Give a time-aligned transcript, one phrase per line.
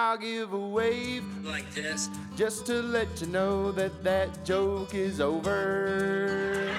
[0.00, 2.08] I'll give a wave like this.
[2.36, 6.72] just to let you know that that joke is over.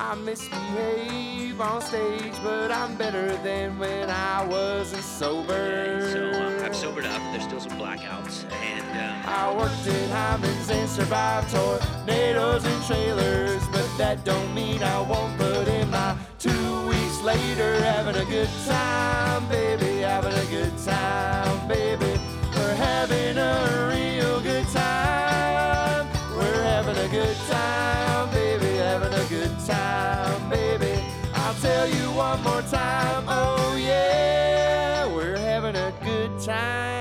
[0.00, 6.10] I misbehave on stage, but I'm better than when I wasn't sober.
[6.10, 7.20] So uh, I've sobered up.
[7.20, 12.84] But there's still some blackouts, and um, I worked in Hyman's and survived tornadoes and
[12.84, 16.81] trailers, but that don't mean I won't put in my two
[17.22, 22.20] later having a good time, baby, having a good time, baby.
[22.56, 26.08] We're having a real good time.
[26.36, 31.00] We're having a good time, baby, having a good time, baby.
[31.32, 36.91] I'll tell you one more time, oh yeah, we're having a good time,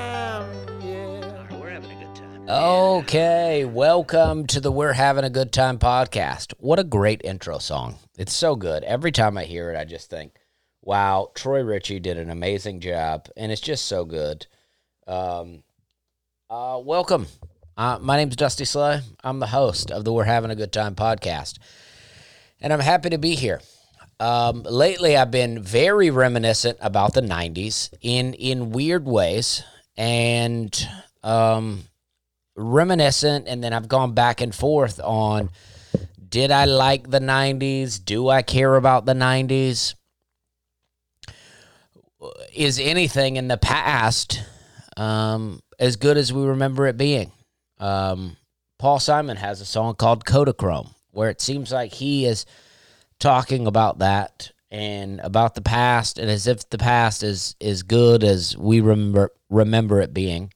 [2.54, 6.54] Okay, welcome to the We're Having a Good Time podcast.
[6.58, 7.96] What a great intro song.
[8.18, 8.84] It's so good.
[8.84, 10.34] Every time I hear it, I just think,
[10.82, 14.48] wow, Troy Ritchie did an amazing job, and it's just so good.
[15.08, 15.64] Um,
[16.50, 17.28] uh, welcome.
[17.78, 19.00] Uh, my name's Dusty Slay.
[19.24, 21.58] I'm the host of the We're Having a Good Time podcast,
[22.60, 23.62] and I'm happy to be here.
[24.20, 29.64] Um, lately, I've been very reminiscent about the '90s in in weird ways,
[29.96, 30.78] and
[31.24, 31.86] um,
[32.62, 35.50] reminiscent, and then I've gone back and forth on
[36.32, 38.04] did I like the '90s?
[38.04, 39.96] Do I care about the '90s?
[42.54, 44.42] Is anything in the past
[44.96, 47.32] um, as good as we remember it being?
[47.80, 48.38] Um,
[48.80, 52.46] Paul Simon has a song called Kodachrome, where it seems like he is
[53.20, 58.24] talking about that and about the past, and as if the past is is good
[58.24, 60.54] as we remember remember it being.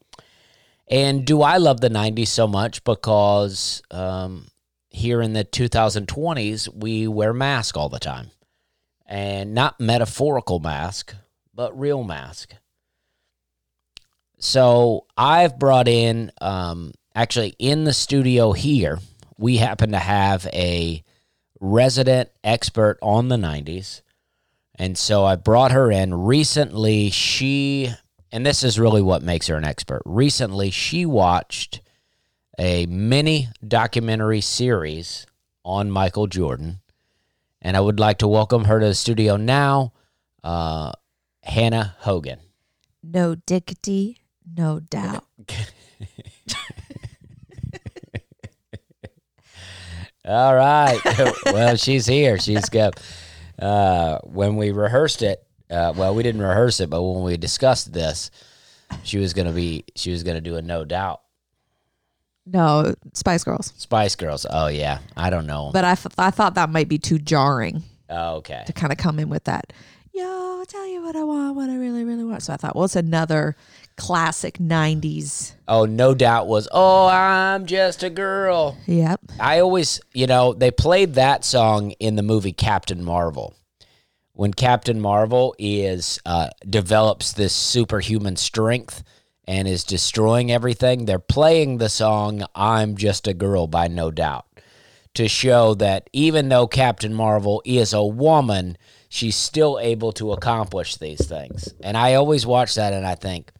[0.87, 4.47] And do I love the '90s so much because um,
[4.89, 8.31] here in the 2020s we wear mask all the time,
[9.05, 11.15] and not metaphorical mask,
[11.53, 12.53] but real mask.
[14.37, 18.99] So I've brought in, um, actually, in the studio here,
[19.37, 21.03] we happen to have a
[21.59, 24.01] resident expert on the 90s.
[24.77, 26.13] And so I brought her in.
[26.13, 27.91] Recently, she,
[28.31, 30.01] and this is really what makes her an expert.
[30.05, 31.81] Recently, she watched
[32.57, 35.25] a mini documentary series
[35.63, 36.79] on Michael Jordan.
[37.61, 39.93] And I would like to welcome her to the studio now,
[40.43, 40.91] uh,
[41.43, 42.39] Hannah Hogan.
[43.03, 44.19] No diggity,
[44.55, 45.25] no doubt.
[50.27, 50.99] All right.
[51.45, 52.39] well, she's here.
[52.39, 52.99] She's got.
[53.57, 57.93] Uh, when we rehearsed it, uh, well, we didn't rehearse it, but when we discussed
[57.93, 58.31] this,
[59.03, 59.85] she was gonna be.
[59.95, 61.21] She was gonna do a no doubt.
[62.45, 63.73] No, Spice Girls.
[63.77, 64.45] Spice Girls.
[64.49, 65.71] Oh yeah, I don't know.
[65.73, 68.63] But I, f- I thought that might be too jarring oh, okay.
[68.67, 69.73] to kind of come in with that.
[70.13, 72.43] Yo, I'll tell you what I want, what I really, really want.
[72.43, 73.55] So I thought, well, it's another
[73.97, 75.53] classic 90s.
[75.67, 76.69] Oh, no doubt was.
[76.71, 78.77] Oh, I'm just a girl.
[78.85, 79.21] Yep.
[79.39, 83.55] I always, you know, they played that song in the movie Captain Marvel.
[84.35, 89.01] When Captain Marvel is uh, develops this superhuman strength
[89.47, 94.45] and is destroying everything, they're playing the song "I'm Just a Girl" by No Doubt
[95.13, 100.97] to show that even though Captain Marvel is a woman, she's still able to accomplish
[100.97, 101.73] these things.
[101.81, 103.53] And I always watch that and I think,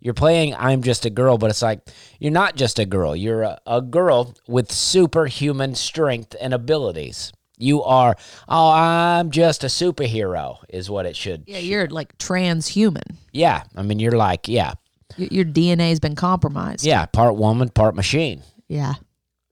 [0.00, 1.80] you're playing I'm just a girl, but it's like
[2.18, 3.14] you're not just a girl.
[3.14, 7.30] You're a, a girl with superhuman strength and abilities.
[7.56, 8.16] You are,
[8.48, 11.44] oh, I'm just a superhero, is what it should.
[11.46, 13.16] Yeah, you're like transhuman.
[13.32, 13.62] Yeah.
[13.76, 14.72] I mean, you're like, yeah,
[15.18, 16.84] Y- Your DNA's been compromised.
[16.84, 18.94] yeah, part woman, part machine, Yeah.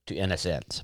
[0.07, 0.83] to, in a sense.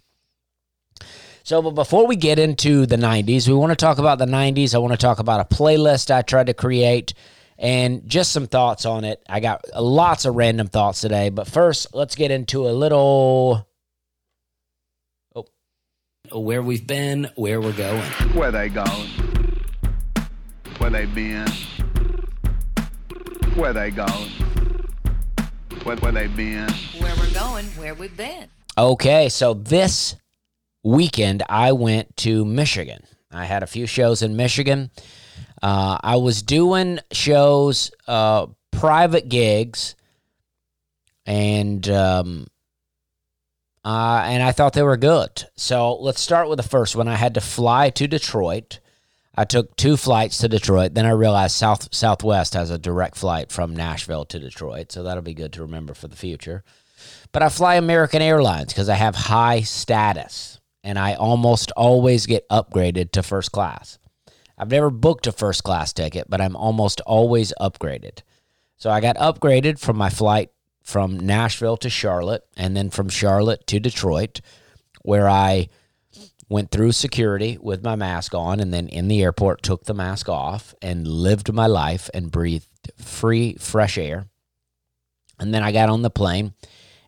[1.42, 4.74] So, but before we get into the 90s, we want to talk about the 90s.
[4.74, 7.14] I want to talk about a playlist I tried to create
[7.58, 9.22] and just some thoughts on it.
[9.28, 13.66] I got lots of random thoughts today, but first, let's get into a little
[16.32, 18.02] where we've been, where we're going.
[18.34, 19.08] Where they going?
[20.78, 21.48] Where they been?
[23.54, 24.30] Where they going?
[25.82, 26.68] Where, where they been?
[27.00, 28.48] where we're going, where we've been.
[28.76, 30.16] Okay, so this
[30.84, 33.02] weekend I went to Michigan.
[33.30, 34.90] I had a few shows in Michigan.
[35.62, 39.96] Uh, I was doing shows, uh, private gigs,
[41.26, 42.46] and um,
[43.84, 45.44] uh, and I thought they were good.
[45.56, 47.08] So let's start with the first one.
[47.08, 48.80] I had to fly to Detroit.
[49.34, 50.94] I took two flights to Detroit.
[50.94, 55.22] Then I realized South Southwest has a direct flight from Nashville to Detroit, so that'll
[55.22, 56.64] be good to remember for the future.
[57.30, 62.48] But I fly American Airlines because I have high status, and I almost always get
[62.48, 63.98] upgraded to first class.
[64.58, 68.22] I've never booked a first class ticket, but I'm almost always upgraded.
[68.76, 70.50] So I got upgraded from my flight
[70.88, 74.40] from Nashville to Charlotte and then from Charlotte to Detroit,
[75.02, 75.68] where I
[76.48, 80.30] went through security with my mask on and then in the airport took the mask
[80.30, 84.28] off and lived my life and breathed free, fresh air.
[85.38, 86.54] And then I got on the plane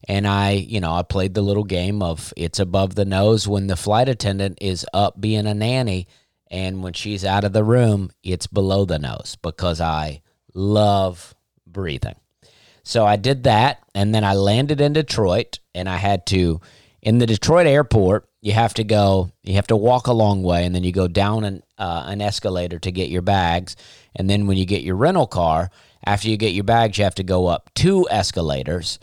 [0.06, 3.66] and I, you know, I played the little game of it's above the nose when
[3.66, 6.06] the flight attendant is up being a nanny
[6.50, 10.20] and when she's out of the room, it's below the nose because I
[10.52, 11.34] love
[11.66, 12.16] breathing.
[12.82, 16.60] So I did that and then I landed in Detroit and I had to
[17.02, 20.64] in the Detroit airport, you have to go, you have to walk a long way
[20.64, 23.76] and then you go down an uh, an escalator to get your bags
[24.14, 25.70] and then when you get your rental car,
[26.04, 28.98] after you get your bags, you have to go up two escalators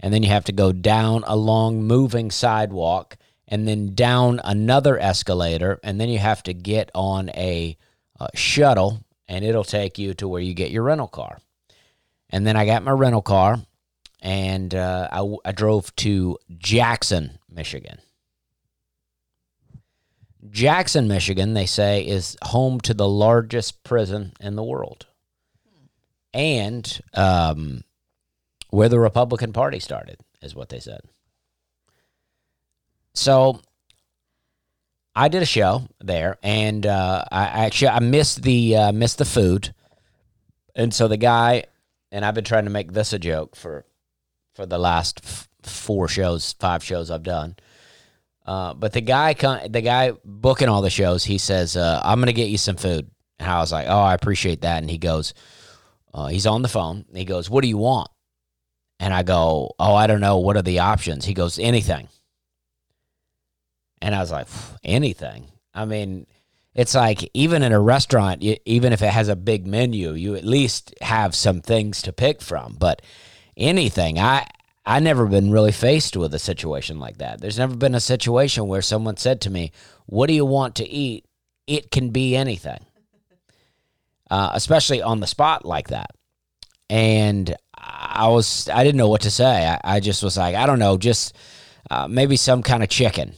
[0.00, 3.16] and then you have to go down a long moving sidewalk
[3.46, 7.76] and then down another escalator and then you have to get on a
[8.20, 11.38] uh, shuttle and it'll take you to where you get your rental car
[12.30, 13.58] and then i got my rental car
[14.20, 17.98] and uh, I, I drove to jackson michigan.
[20.50, 25.06] Jackson michigan they say is home to the largest prison in the world.
[26.32, 27.84] And um,
[28.70, 31.00] where the Republican Party started, is what they said.
[33.14, 33.60] So
[35.14, 39.24] I did a show there, and uh, I actually I missed the uh, missed the
[39.24, 39.74] food,
[40.76, 41.64] and so the guy
[42.12, 43.84] and I've been trying to make this a joke for
[44.54, 47.56] for the last f- four shows, five shows I've done.
[48.44, 52.20] Uh, but the guy, con- the guy booking all the shows, he says, uh, "I'm
[52.20, 54.98] gonna get you some food." And I was like, "Oh, I appreciate that." And he
[54.98, 55.34] goes,
[56.14, 58.10] uh, "He's on the phone." He goes, "What do you want?"
[59.00, 60.38] And I go, Oh, I don't know.
[60.38, 61.24] What are the options?
[61.24, 62.08] He goes, Anything.
[64.02, 64.48] And I was like,
[64.82, 65.46] Anything.
[65.74, 66.26] I mean,
[66.78, 70.44] it's like even in a restaurant, even if it has a big menu, you at
[70.44, 72.76] least have some things to pick from.
[72.78, 73.02] But
[73.56, 74.46] anything, I
[74.86, 77.40] I never been really faced with a situation like that.
[77.40, 79.72] There's never been a situation where someone said to me,
[80.06, 81.24] "What do you want to eat?"
[81.66, 82.86] It can be anything,
[84.30, 86.12] uh, especially on the spot like that.
[86.88, 89.66] And I was I didn't know what to say.
[89.66, 91.34] I, I just was like, I don't know, just
[91.90, 93.34] uh, maybe some kind of chicken.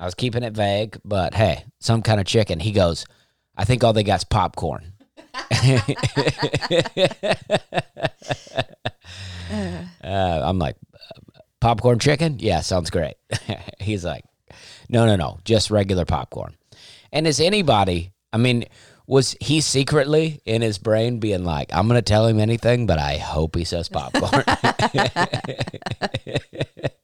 [0.00, 2.58] I was keeping it vague, but hey, some kind of chicken.
[2.58, 3.04] He goes,
[3.54, 4.94] I think all they got's popcorn.
[5.34, 5.80] uh,
[10.02, 10.76] I'm like,
[11.60, 12.38] popcorn chicken?
[12.38, 13.16] Yeah, sounds great.
[13.78, 14.24] He's like,
[14.88, 16.56] no, no, no, just regular popcorn.
[17.12, 18.64] And is anybody, I mean,
[19.06, 22.98] was he secretly in his brain being like, I'm going to tell him anything, but
[22.98, 24.44] I hope he says popcorn?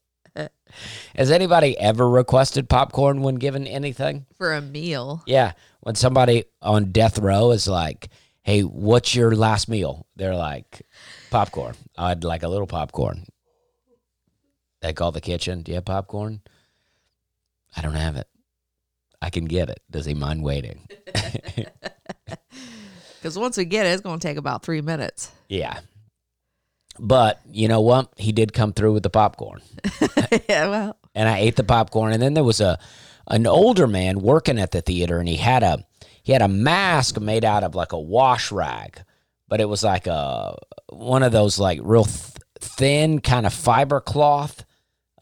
[1.15, 4.27] Has anybody ever requested popcorn when given anything?
[4.37, 5.23] For a meal.
[5.27, 5.53] Yeah.
[5.81, 8.09] When somebody on death row is like,
[8.43, 10.07] hey, what's your last meal?
[10.17, 10.83] They're like,
[11.31, 11.75] popcorn.
[11.97, 13.27] I'd like a little popcorn.
[14.83, 15.63] They call the kitchen.
[15.63, 16.41] Do you have popcorn?
[17.77, 18.29] I don't have it.
[19.21, 19.81] I can get it.
[19.91, 20.89] Does he mind waiting?
[23.27, 25.33] Because once we get it, it's going to take about three minutes.
[25.49, 25.81] Yeah.
[26.99, 28.11] But you know what?
[28.17, 29.61] He did come through with the popcorn.
[30.49, 30.97] yeah, well.
[31.15, 32.13] And I ate the popcorn.
[32.13, 32.79] And then there was a
[33.29, 35.85] an older man working at the theater, and he had a
[36.23, 39.01] he had a mask made out of like a wash rag,
[39.49, 40.57] but it was like a
[40.91, 44.65] one of those like real th- thin kind of fiber cloth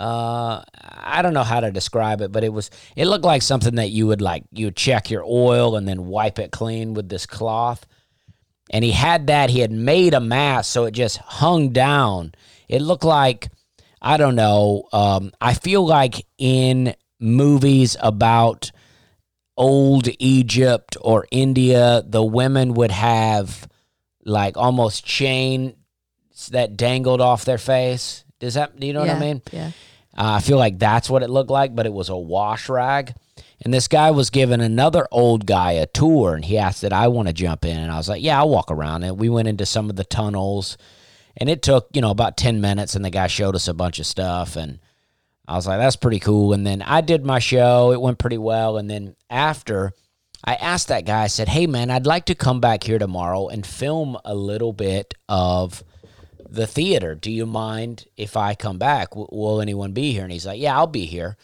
[0.00, 3.76] uh i don't know how to describe it but it was it looked like something
[3.76, 7.08] that you would like you would check your oil and then wipe it clean with
[7.08, 7.86] this cloth
[8.74, 12.32] and he had that he had made a mask so it just hung down
[12.68, 13.48] it looked like
[14.02, 18.70] i don't know um i feel like in movies about
[19.56, 23.68] old egypt or india the women would have
[24.24, 25.74] like almost chains
[26.50, 29.42] that dangled off their face does that, do you know yeah, what I mean?
[29.52, 29.70] Yeah.
[30.16, 33.14] Uh, I feel like that's what it looked like, but it was a wash rag.
[33.62, 37.08] And this guy was giving another old guy a tour, and he asked that I
[37.08, 39.48] want to jump in, and I was like, "Yeah, I'll walk around." And we went
[39.48, 40.76] into some of the tunnels,
[41.36, 43.98] and it took you know about ten minutes, and the guy showed us a bunch
[43.98, 44.80] of stuff, and
[45.46, 48.38] I was like, "That's pretty cool." And then I did my show; it went pretty
[48.38, 48.76] well.
[48.76, 49.92] And then after,
[50.44, 53.48] I asked that guy, I said, "Hey, man, I'd like to come back here tomorrow
[53.48, 55.82] and film a little bit of."
[56.46, 57.16] the theater.
[57.16, 59.10] Do you mind if I come back?
[59.10, 60.22] W- will anyone be here?
[60.22, 61.36] And he's like, Yeah, I'll be here.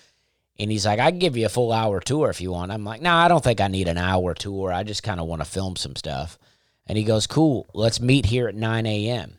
[0.60, 2.70] And he's like, I can give you a full hour tour if you want.
[2.70, 4.70] I'm like, No, nah, I don't think I need an hour tour.
[4.70, 6.38] I just kind of want to film some stuff.
[6.86, 9.38] And he goes, Cool, let's meet here at 9 a.m.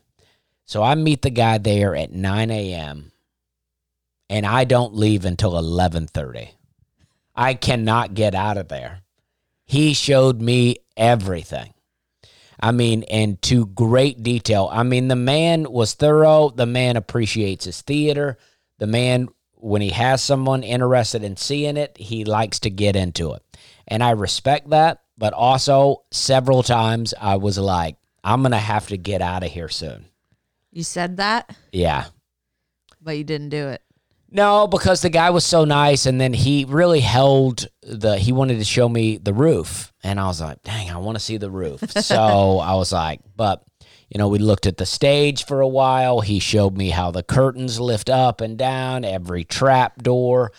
[0.66, 3.12] So I meet the guy there at 9 a.m.
[4.30, 6.50] and I don't leave until 11:30.
[7.36, 9.02] I cannot get out of there.
[9.66, 11.74] He showed me everything.
[12.60, 14.70] I mean, and to great detail.
[14.72, 16.50] I mean, the man was thorough.
[16.50, 18.38] The man appreciates his theater.
[18.78, 19.30] The man,
[19.62, 23.44] when he has someone interested in seeing it, he likes to get into it.
[23.88, 25.02] And I respect that.
[25.18, 29.52] But also, several times I was like, I'm going to have to get out of
[29.52, 30.06] here soon.
[30.72, 32.06] You said that, Yeah.
[33.02, 33.82] but you didn't do it.
[34.34, 38.18] No, because the guy was so nice, and then he really held the.
[38.18, 41.24] He wanted to show me the roof, and I was like, "Dang, I want to
[41.24, 43.62] see the roof." So I was like, "But
[44.12, 46.20] you know, we looked at the stage for a while.
[46.20, 50.52] He showed me how the curtains lift up and down, every trap door.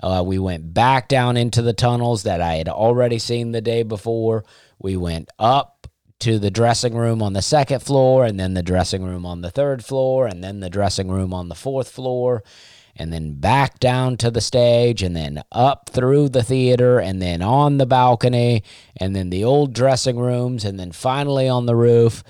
[0.00, 3.82] Uh, we went back down into the tunnels that I had already seen the day
[3.82, 4.44] before.
[4.78, 5.88] We went up
[6.20, 9.50] to the dressing room on the second floor, and then the dressing room on the
[9.50, 12.44] third floor, and then the dressing room on the fourth floor
[12.96, 17.40] and then back down to the stage and then up through the theater and then
[17.40, 18.62] on the balcony
[18.96, 22.22] and then the old dressing rooms and then finally on the roof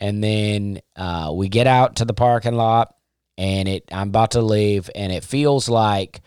[0.00, 2.94] and then uh, we get out to the parking lot
[3.38, 6.20] and it i'm about to leave and it feels like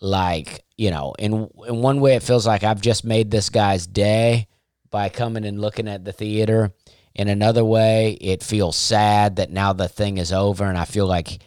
[0.00, 3.86] like you know in in one way it feels like i've just made this guy's
[3.86, 4.46] day
[4.90, 6.72] by coming and looking at the theater
[7.14, 11.06] in another way it feels sad that now the thing is over and i feel
[11.06, 11.40] like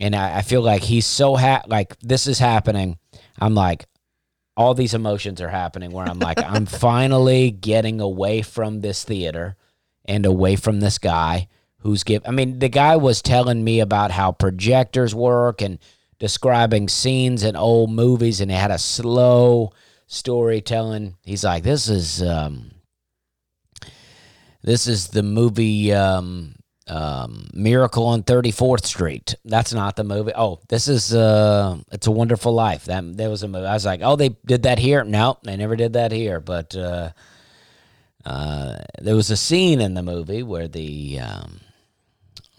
[0.00, 2.98] and I, I feel like he's so ha- like this is happening.
[3.38, 3.86] I'm like,
[4.56, 9.56] all these emotions are happening where I'm like, I'm finally getting away from this theater
[10.04, 12.22] and away from this guy who's give.
[12.26, 15.78] I mean, the guy was telling me about how projectors work and
[16.18, 19.72] describing scenes in old movies, and he had a slow
[20.06, 21.16] storytelling.
[21.22, 22.70] He's like, this is um,
[24.62, 26.54] this is the movie um,
[26.88, 29.34] um, Miracle on 34th Street.
[29.44, 30.32] That's not the movie.
[30.34, 32.86] Oh, this is uh, It's a Wonderful Life.
[32.86, 33.66] That there was a movie.
[33.66, 35.04] I was like, oh, they did that here.
[35.04, 36.40] No, they never did that here.
[36.40, 37.10] But uh,
[38.24, 41.60] uh, there was a scene in the movie where the um,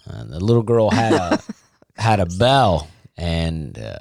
[0.09, 1.41] uh, the little girl had a
[2.01, 3.97] had a bell, and uh,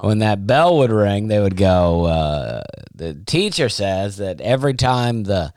[0.00, 2.04] when that bell would ring, they would go.
[2.04, 2.62] Uh,
[2.94, 5.52] the teacher says that every time the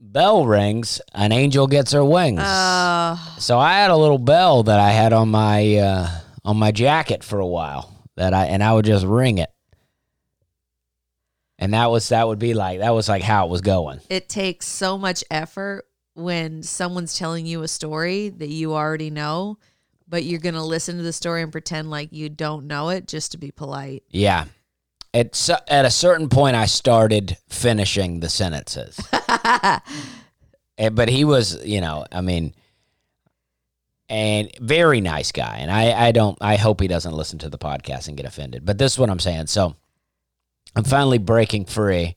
[0.00, 2.40] bell rings, an angel gets her wings.
[2.40, 6.08] Uh, so I had a little bell that I had on my uh,
[6.44, 9.50] on my jacket for a while that I and I would just ring it.
[11.62, 14.00] And that was that would be like that was like how it was going.
[14.10, 19.58] it takes so much effort when someone's telling you a story that you already know,
[20.08, 23.06] but you're going to listen to the story and pretend like you don't know it
[23.06, 24.02] just to be polite.
[24.10, 24.46] Yeah.
[25.14, 28.98] At at a certain point I started finishing the sentences.
[29.28, 29.82] And-
[30.78, 32.54] eh, but he was, you know, I mean,
[34.08, 35.58] and very nice guy.
[35.60, 38.66] And I, I don't, I hope he doesn't listen to the podcast and get offended.
[38.66, 39.46] But this is what I'm saying.
[39.46, 39.76] So
[40.74, 42.16] I'm finally breaking free.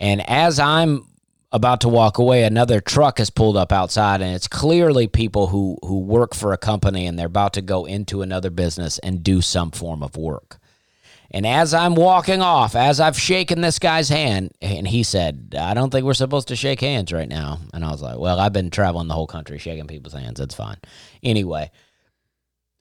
[0.00, 1.06] And as I'm
[1.52, 5.78] about to walk away, another truck has pulled up outside, and it's clearly people who,
[5.82, 9.40] who work for a company and they're about to go into another business and do
[9.40, 10.58] some form of work.
[11.30, 15.74] And as I'm walking off, as I've shaken this guy's hand, and he said, I
[15.74, 17.58] don't think we're supposed to shake hands right now.
[17.74, 20.38] And I was like, Well, I've been traveling the whole country shaking people's hands.
[20.38, 20.76] It's fine.
[21.24, 21.72] Anyway,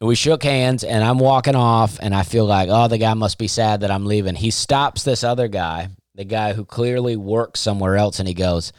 [0.01, 3.37] we shook hands, and I'm walking off, and I feel like, Oh, the guy must
[3.37, 4.35] be sad that I'm leaving.
[4.35, 8.73] He stops this other guy, the guy who clearly works somewhere else, and he goes,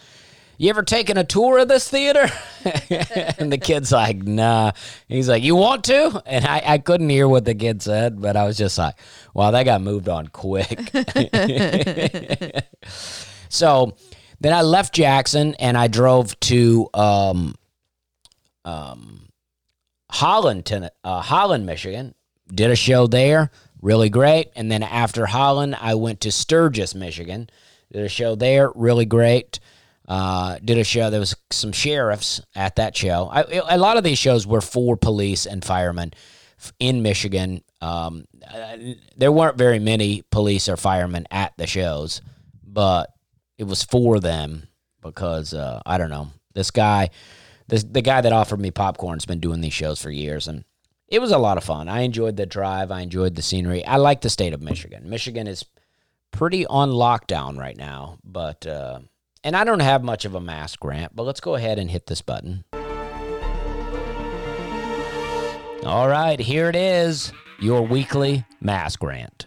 [0.59, 2.29] you ever taken a tour of this theater?
[3.39, 4.73] and the kid's like, nah.
[5.07, 6.23] He's like, you want to?
[6.25, 8.95] And I, I couldn't hear what the kid said, but I was just like,
[9.35, 10.91] wow, that got moved on quick.
[13.51, 13.97] so
[14.41, 17.55] then I left Jackson and I drove to um,
[18.65, 19.26] um,
[20.11, 22.15] Holland, uh, Holland, Michigan.
[22.49, 23.51] Did a show there,
[23.83, 24.51] really great.
[24.55, 27.51] And then after Holland, I went to Sturgis, Michigan.
[27.93, 29.59] Did a show there, really great.
[30.09, 31.11] Uh, did a show.
[31.11, 33.29] There was some sheriffs at that show.
[33.33, 36.13] I, a lot of these shows were for police and firemen
[36.79, 37.63] in Michigan.
[37.81, 38.77] Um, uh,
[39.17, 42.23] there weren't very many police or firemen at the shows,
[42.65, 43.11] but
[43.59, 44.69] it was for them
[45.03, 46.29] because uh, I don't know.
[46.55, 47.11] This guy,
[47.69, 50.65] this the guy that offered me popcorn's been doing these shows for years, and
[51.09, 51.89] it was a lot of fun.
[51.89, 52.91] I enjoyed the drive.
[52.91, 53.85] I enjoyed the scenery.
[53.85, 55.09] I like the state of Michigan.
[55.09, 55.65] Michigan is
[56.31, 58.67] pretty on lockdown right now, but.
[58.67, 59.01] Uh,
[59.45, 62.09] and I don't have much of a mask grant, but let's go ahead and hit
[62.09, 62.65] this button.
[65.85, 69.47] All right, here it is your weekly mask grant.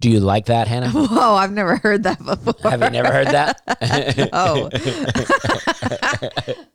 [0.00, 0.90] Do you like that, Hannah?
[0.92, 2.70] Whoa, I've never heard that before.
[2.70, 3.60] Have you never heard that?
[4.32, 4.68] Oh.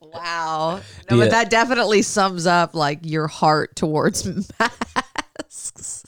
[0.00, 0.80] wow.
[1.10, 4.26] No, you- but that definitely sums up like your heart towards
[4.58, 6.04] masks.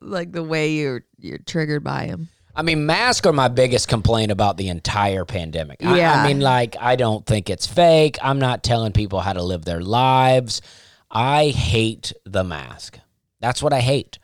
[0.00, 2.28] like the way you're you're triggered by them.
[2.54, 5.84] I mean, masks are my biggest complaint about the entire pandemic.
[5.84, 8.16] I- I, mean, like, I don't think it's fake.
[8.22, 10.62] I'm not telling people how to live their lives.
[11.10, 12.98] I hate the mask.
[13.40, 14.18] That's what I hate.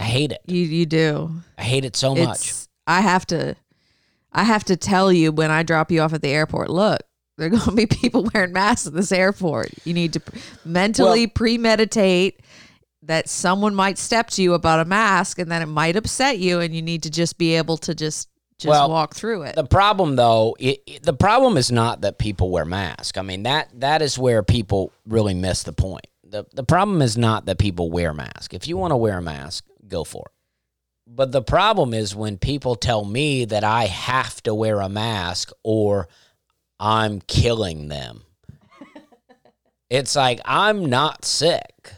[0.00, 0.40] I hate it.
[0.46, 1.30] You you do.
[1.58, 2.48] I hate it so much.
[2.48, 3.54] It's I have to
[4.32, 7.00] I have to tell you when I drop you off at the airport, look,
[7.36, 9.70] there are going to be people wearing masks at this airport.
[9.84, 10.22] You need to
[10.64, 12.40] mentally Well- premeditate
[13.02, 16.60] that someone might step to you about a mask and then it might upset you
[16.60, 18.28] and you need to just be able to just
[18.58, 19.54] just Well, walk through it.
[19.56, 23.16] The problem, though, it, it- the problem is not that people wear masks.
[23.18, 26.06] I mean that that is where people really miss the point.
[26.22, 28.54] the The problem is not that people wear masks.
[28.54, 30.32] If you want to wear a mask, go for it.
[31.06, 35.50] But the problem is when people tell me that I have to wear a mask
[35.62, 36.08] or
[36.78, 38.22] I'm killing them.
[39.90, 41.92] it's like I'm not sick.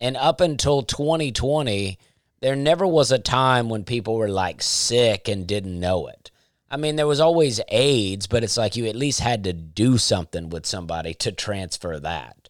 [0.00, 1.98] And up until 2020,
[2.40, 6.32] there never was a time when people were like sick and didn't know it.
[6.68, 9.98] I mean, there was always AIDS, but it's like you at least had to do
[9.98, 12.41] something with somebody to transfer that.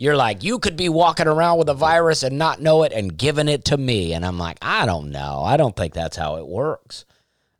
[0.00, 3.18] You're like, you could be walking around with a virus and not know it and
[3.18, 4.14] giving it to me.
[4.14, 5.42] And I'm like, I don't know.
[5.44, 7.04] I don't think that's how it works.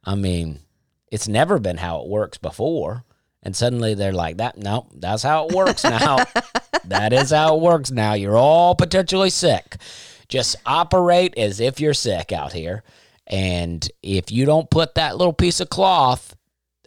[0.04, 0.60] I mean,
[1.12, 3.04] it's never been how it works before.
[3.42, 6.24] And suddenly they're like, that, no, that's how it works now.
[6.86, 8.14] that is how it works now.
[8.14, 9.76] You're all potentially sick.
[10.26, 12.84] Just operate as if you're sick out here.
[13.26, 16.34] And if you don't put that little piece of cloth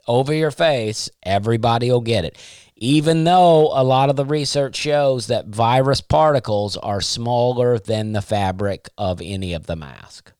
[0.07, 2.39] over your face, everybody will get it.
[2.83, 8.21] Even though a lot of the research shows that virus particles are smaller than the
[8.21, 10.33] fabric of any of the mask.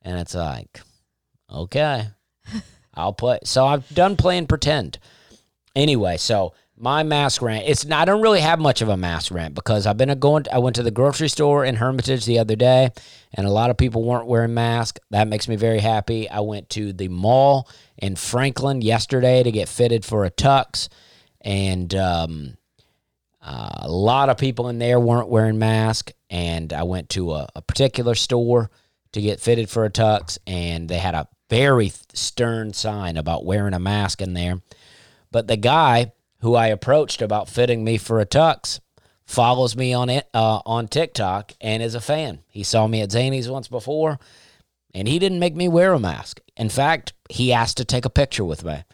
[0.00, 0.80] And it's like,
[1.52, 2.06] okay,
[2.94, 3.48] I'll put.
[3.48, 5.00] So I've done playing pretend.
[5.74, 7.64] Anyway, so my mask rant.
[7.66, 10.14] It's not, I don't really have much of a mask rant because I've been a
[10.14, 10.44] going.
[10.52, 12.90] I went to the grocery store in Hermitage the other day,
[13.34, 15.00] and a lot of people weren't wearing masks.
[15.10, 16.30] That makes me very happy.
[16.30, 20.88] I went to the mall in Franklin yesterday to get fitted for a tux,
[21.42, 22.56] and um,
[23.42, 26.12] uh, a lot of people in there weren't wearing masks.
[26.30, 28.70] And I went to a, a particular store
[29.12, 33.74] to get fitted for a tux, and they had a very stern sign about wearing
[33.74, 34.62] a mask in there.
[35.30, 38.80] But the guy who I approached about fitting me for a tux
[39.26, 42.40] follows me on it uh, on TikTok and is a fan.
[42.48, 44.18] He saw me at Zanies once before,
[44.94, 46.40] and he didn't make me wear a mask.
[46.56, 48.84] In fact, he asked to take a picture with me,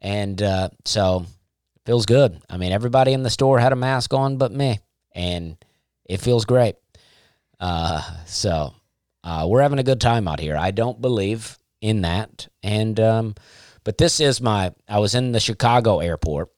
[0.00, 1.26] and uh, so
[1.90, 2.40] feels good.
[2.48, 4.78] I mean, everybody in the store had a mask on but me,
[5.12, 5.56] and
[6.04, 6.76] it feels great.
[7.58, 8.74] Uh, so
[9.24, 10.56] uh, we're having a good time out here.
[10.56, 13.34] I don't believe in that, and um,
[13.82, 14.72] but this is my.
[14.88, 16.50] I was in the Chicago airport.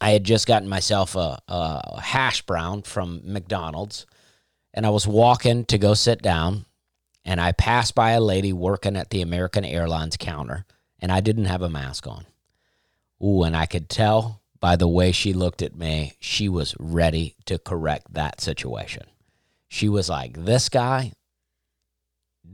[0.00, 4.06] I had just gotten myself a, a hash brown from McDonald's,
[4.72, 6.64] and I was walking to go sit down,
[7.26, 10.64] and I passed by a lady working at the American Airlines counter,
[10.98, 12.24] and I didn't have a mask on.
[13.22, 17.36] Ooh, and I could tell by the way she looked at me, she was ready
[17.44, 19.04] to correct that situation.
[19.68, 21.12] She was like, "This guy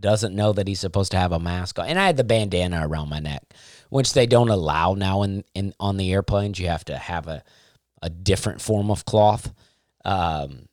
[0.00, 1.86] doesn't know that he's supposed to have a mask on.
[1.86, 3.42] And I had the bandana around my neck,
[3.90, 6.58] which they don't allow now in, in on the airplanes.
[6.58, 7.42] You have to have a,
[8.02, 9.52] a different form of cloth.
[10.04, 10.66] Um,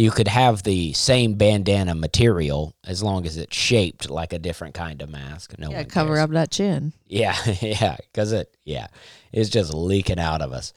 [0.00, 4.72] you could have the same bandana material as long as it's shaped like a different
[4.72, 5.54] kind of mask.
[5.58, 6.24] No yeah, cover cares.
[6.24, 6.94] up that chin.
[7.06, 8.86] Yeah, yeah, because it, yeah,
[9.30, 10.72] it's just leaking out of us,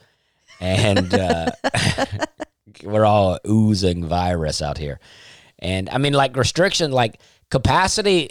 [0.60, 1.50] and uh,
[2.82, 5.00] we're all oozing virus out here.
[5.58, 7.18] And I mean, like restriction, like
[7.50, 8.28] capacity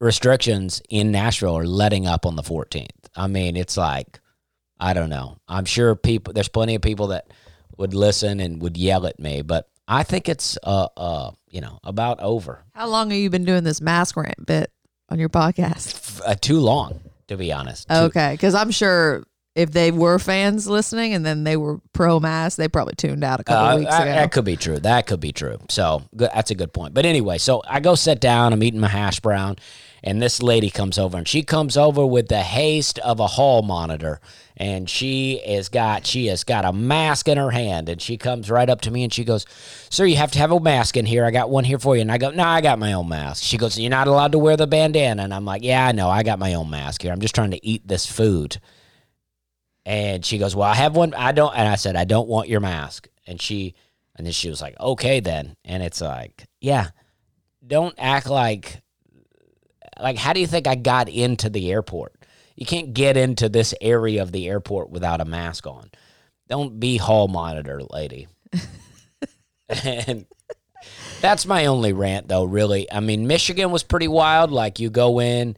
[0.00, 2.86] restrictions in Nashville are letting up on the 14th.
[3.16, 4.20] I mean, it's like,
[4.78, 5.38] I don't know.
[5.48, 7.32] I'm sure people, there's plenty of people that
[7.78, 11.78] would listen and would yell at me, but I think it's, uh, uh, you know,
[11.84, 12.64] about over.
[12.74, 14.70] How long have you been doing this mask rant bit
[15.10, 16.20] on your podcast?
[16.26, 17.90] Uh, too long, to be honest.
[17.90, 19.22] Okay, because I'm sure
[19.54, 23.40] if they were fans listening and then they were pro mask, they probably tuned out
[23.40, 24.12] a couple Uh, weeks that, ago.
[24.12, 24.78] that could be true.
[24.78, 25.58] That could be true.
[25.70, 26.92] So good, that's a good point.
[26.92, 28.52] But anyway, so I go sit down.
[28.52, 29.56] I'm eating my hash brown,
[30.06, 33.60] and this lady comes over, and she comes over with the haste of a hall
[33.60, 34.20] monitor,
[34.56, 38.50] and she is got she has got a mask in her hand, and she comes
[38.50, 39.44] right up to me and she goes,
[39.90, 41.26] "Sir, you have to have a mask in here.
[41.26, 43.42] I got one here for you." And I go, "No, I got my own mask."
[43.42, 46.08] She goes, "You're not allowed to wear the bandana," and I'm like, "Yeah, I know.
[46.08, 47.12] I got my own mask here.
[47.12, 48.60] I'm just trying to eat this food."
[49.86, 51.14] And she goes, Well, I have one.
[51.14, 51.54] I don't.
[51.56, 53.06] And I said, I don't want your mask.
[53.24, 53.74] And she,
[54.16, 55.54] and then she was like, Okay, then.
[55.64, 56.88] And it's like, Yeah,
[57.64, 58.82] don't act like,
[60.00, 62.14] like, how do you think I got into the airport?
[62.54, 65.90] You can't get into this area of the airport without a mask on.
[66.48, 68.28] Don't be hall monitor, lady.
[69.68, 70.26] and
[71.20, 72.44] That's my only rant, though.
[72.44, 74.50] Really, I mean, Michigan was pretty wild.
[74.50, 75.56] Like you go in,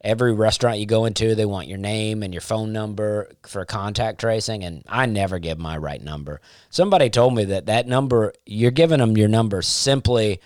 [0.00, 4.20] every restaurant you go into, they want your name and your phone number for contact
[4.20, 6.40] tracing, and I never give my right number.
[6.70, 10.40] Somebody told me that that number you're giving them your number simply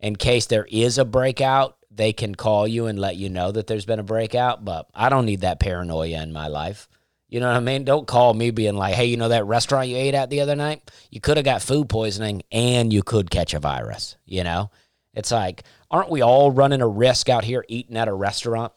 [0.00, 1.76] in case there is a breakout.
[1.96, 5.08] They can call you and let you know that there's been a breakout, but I
[5.08, 6.88] don't need that paranoia in my life.
[7.28, 7.84] You know what I mean?
[7.84, 10.54] Don't call me being like, hey, you know that restaurant you ate at the other
[10.54, 10.88] night?
[11.10, 14.16] You could have got food poisoning and you could catch a virus.
[14.26, 14.70] You know?
[15.14, 18.72] It's like, aren't we all running a risk out here eating at a restaurant?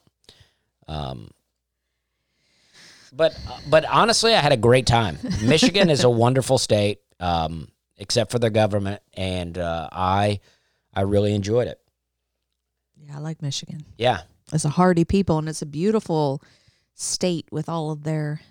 [0.88, 1.30] Um,
[3.12, 3.38] but
[3.70, 5.18] but honestly, I had a great time.
[5.44, 10.40] Michigan is a wonderful state, um, except for the government, and uh, I
[10.94, 11.80] I really enjoyed it.
[13.10, 13.86] Yeah, I like Michigan.
[13.98, 14.22] Yeah,
[14.54, 16.42] It's a hardy people and it's a beautiful
[16.96, 18.42] state with all of their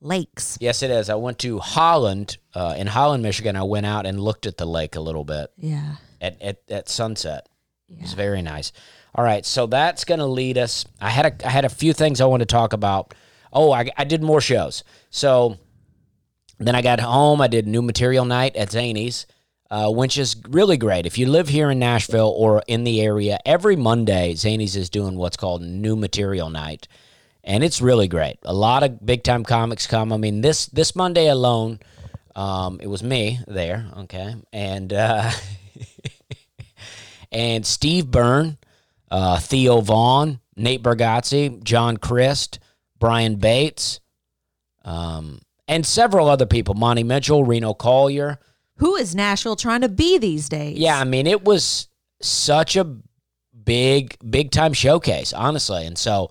[0.00, 0.56] lakes.
[0.60, 1.10] yes, it is.
[1.10, 3.56] I went to Holland, uh, in Holland, Michigan.
[3.56, 5.96] I went out and looked at the lake a little bit Yeah.
[6.20, 7.48] at at, at sunset.
[7.88, 8.02] It Yeah.
[8.02, 8.72] was very nice.
[9.14, 10.84] All right, so that's going to lead us.
[11.00, 13.12] I had a I had a few things I want to talk about.
[13.52, 14.84] Oh, I, I did more shows.
[15.10, 15.58] So
[16.58, 17.40] then I got home.
[17.40, 19.26] I did new material night at Zanies,
[19.70, 21.06] uh, which is really great.
[21.06, 25.16] If you live here in Nashville or in the area, every Monday Zanies is doing
[25.16, 26.88] what's called new material night,
[27.44, 28.38] and it's really great.
[28.42, 30.12] A lot of big time comics come.
[30.12, 31.80] I mean this this Monday alone,
[32.34, 33.90] um, it was me there.
[33.98, 34.92] Okay, and.
[34.92, 35.30] Uh,
[37.32, 38.58] and Steve Byrne,
[39.10, 42.58] uh, Theo Von, Nate Bargatze, John Crist,
[42.98, 44.00] Brian Bates,
[44.84, 46.74] um, and several other people.
[46.74, 48.38] Monty Mitchell, Reno Collier.
[48.80, 50.78] Who is Nashville trying to be these days?
[50.78, 51.88] Yeah, I mean, it was
[52.20, 52.96] such a
[53.64, 55.86] big, big time showcase, honestly.
[55.86, 56.30] And so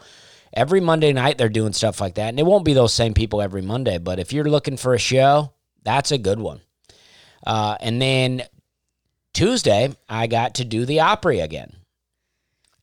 [0.54, 2.30] every Monday night they're doing stuff like that.
[2.30, 5.00] And it won't be those same people every Monday, but if you're looking for a
[5.00, 6.62] show, that's a good one.
[7.46, 8.44] Uh, and then
[9.34, 11.76] Tuesday, I got to do the Opry again.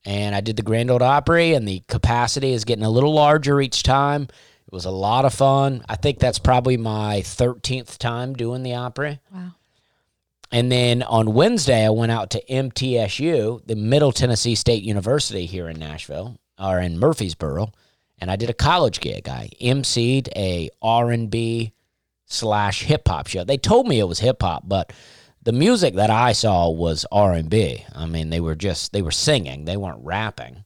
[0.05, 3.59] And I did the Grand Ole Opry, and the capacity is getting a little larger
[3.59, 4.23] each time.
[4.23, 5.83] It was a lot of fun.
[5.89, 9.19] I think that's probably my 13th time doing the Opry.
[9.33, 9.53] Wow.
[10.51, 15.67] And then on Wednesday, I went out to MTSU, the Middle Tennessee State University here
[15.67, 17.71] in Nashville, or in Murfreesboro,
[18.19, 19.27] and I did a college gig.
[19.27, 21.73] I emceed a R&B
[22.25, 23.43] slash hip hop show.
[23.43, 24.93] They told me it was hip hop, but
[25.43, 27.85] the music that I saw was R&B.
[27.93, 30.63] I mean, they were just they were singing, they weren't rapping.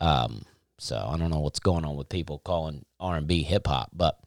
[0.00, 0.42] Um,
[0.78, 4.18] so I don't know what's going on with people calling R&B hip hop, but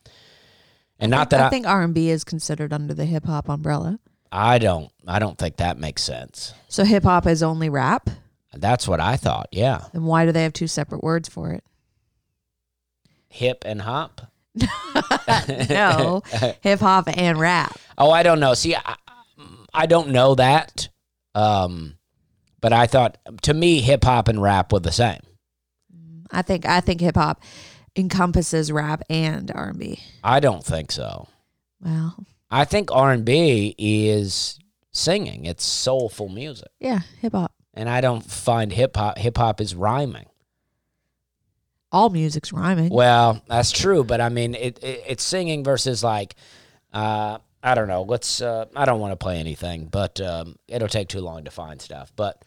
[1.00, 3.50] and not that I I, think R and B is considered under the hip hop
[3.50, 4.00] umbrella.
[4.32, 6.54] I don't I don't think that makes sense.
[6.68, 8.10] So hip hop is only rap.
[8.54, 9.48] That's what I thought.
[9.52, 9.86] Yeah.
[9.94, 11.64] Then why do they have two separate words for it?
[13.30, 14.22] Hip and hop.
[15.70, 16.24] No,
[16.62, 17.78] hip hop and rap.
[17.98, 18.56] Oh, I don't know.
[18.56, 18.96] See, I,
[19.74, 20.90] I don't know that.
[21.36, 21.98] Um,
[22.60, 25.22] but I thought to me, hip hop and rap were the same.
[26.32, 27.42] I think I think hip hop
[27.96, 30.00] encompasses rap and R and B.
[30.24, 31.28] I don't think so.
[31.82, 34.58] Well, I think R and B is
[34.92, 35.46] singing.
[35.46, 37.52] It's soulful music, yeah, hip hop.
[37.74, 39.18] and I don't find hip hop.
[39.18, 40.26] Hip hop is rhyming.
[41.92, 42.90] All music's rhyming.
[42.90, 46.36] Well, that's true, but I mean, it, it it's singing versus like,
[46.94, 48.04] uh, I don't know.
[48.04, 48.42] Let's.
[48.42, 51.82] Uh, I don't want to play anything, but um, it'll take too long to find
[51.82, 52.12] stuff.
[52.16, 52.44] But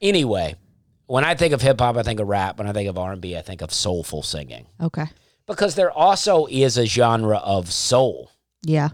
[0.00, 0.54] anyway,
[1.06, 2.58] when I think of hip hop, I think of rap.
[2.58, 5.06] When I think of R and B, I think of soulful singing Okay.
[5.46, 8.30] because there also is a genre of soul.
[8.62, 8.90] Yeah.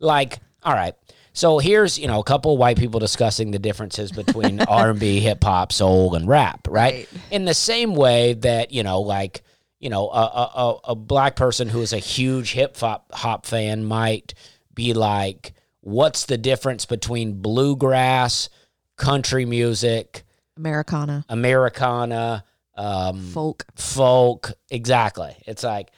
[0.00, 0.94] Like, all right.
[1.32, 4.98] So here's you know a couple of white people discussing the differences between R and
[4.98, 7.08] B, hip hop, soul, and rap, right?
[7.30, 9.42] In the same way that you know, like
[9.78, 13.46] you know, a, a, a- a black person who is a huge hip hop hop
[13.46, 14.34] fan might
[14.74, 18.48] be like, "What's the difference between bluegrass,
[18.96, 20.24] country music,
[20.56, 22.44] Americana, Americana,
[22.76, 23.64] um, folk.
[23.76, 25.90] folk exactly it's like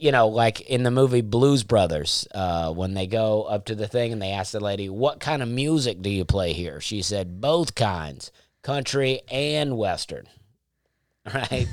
[0.00, 3.88] you know like in the movie blues brothers uh, when they go up to the
[3.88, 7.02] thing and they ask the lady what kind of music do you play here she
[7.02, 8.30] said both kinds
[8.62, 10.26] country and western
[11.34, 11.68] right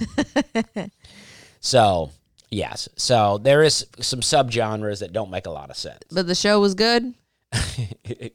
[1.59, 2.11] so
[2.49, 6.35] yes so there is some subgenres that don't make a lot of sense But the
[6.35, 7.13] show was good.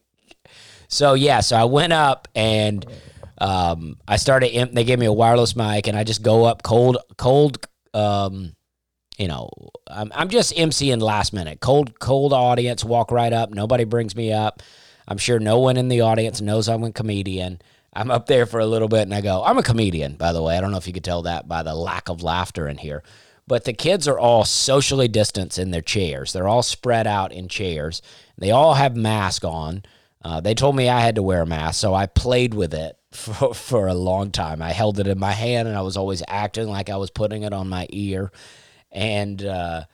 [0.88, 2.84] So yeah, so I went up and
[3.38, 4.74] um, I started.
[4.74, 7.66] They gave me a wireless mic, and I just go up cold, cold.
[7.92, 8.54] Um,
[9.16, 9.50] you know,
[9.86, 11.60] I'm, I'm just emceeing last minute.
[11.60, 12.84] Cold, cold audience.
[12.84, 13.50] Walk right up.
[13.50, 14.62] Nobody brings me up.
[15.08, 17.60] I'm sure no one in the audience knows I'm a comedian.
[17.92, 20.16] I'm up there for a little bit, and I go, I'm a comedian.
[20.16, 22.22] By the way, I don't know if you could tell that by the lack of
[22.22, 23.02] laughter in here.
[23.46, 26.32] But the kids are all socially distanced in their chairs.
[26.32, 28.02] They're all spread out in chairs.
[28.36, 29.84] They all have masks on.
[30.22, 32.98] Uh, they told me I had to wear a mask, so I played with it
[33.12, 34.60] for, for a long time.
[34.60, 37.44] I held it in my hand and I was always acting like I was putting
[37.44, 38.32] it on my ear.
[38.96, 39.84] And, uh,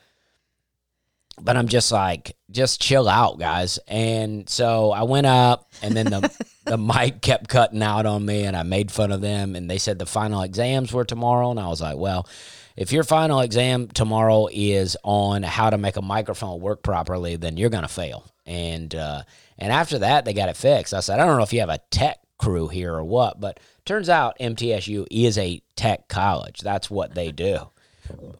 [1.40, 3.78] but I'm just like, just chill out, guys.
[3.88, 8.44] And so I went up, and then the the mic kept cutting out on me,
[8.44, 9.56] and I made fun of them.
[9.56, 12.28] And they said the final exams were tomorrow, and I was like, well,
[12.76, 17.56] if your final exam tomorrow is on how to make a microphone work properly, then
[17.56, 18.24] you're gonna fail.
[18.46, 19.22] And uh,
[19.58, 20.94] and after that, they got it fixed.
[20.94, 23.58] I said, I don't know if you have a tech crew here or what, but
[23.84, 26.60] turns out MTSU is a tech college.
[26.60, 27.72] That's what they do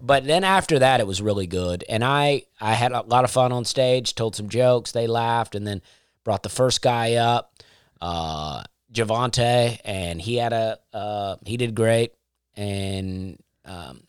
[0.00, 3.30] but then after that it was really good and i i had a lot of
[3.30, 5.80] fun on stage told some jokes they laughed and then
[6.24, 7.54] brought the first guy up
[8.00, 12.12] uh javante and he had a uh he did great
[12.56, 14.02] and um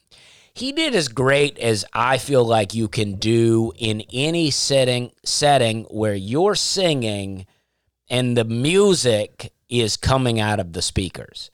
[0.56, 5.86] he did as great as I feel like you can do in any setting setting
[5.86, 7.48] where you're singing
[8.08, 11.50] and the music is coming out of the speakers.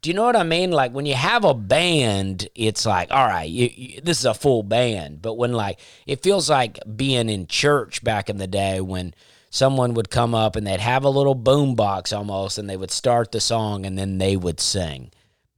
[0.00, 0.70] Do you know what I mean?
[0.70, 4.34] Like when you have a band, it's like, all right, you, you, this is a
[4.34, 5.20] full band.
[5.20, 9.14] But when like it feels like being in church back in the day when
[9.50, 12.90] someone would come up and they'd have a little boom box almost and they would
[12.90, 15.10] start the song and then they would sing.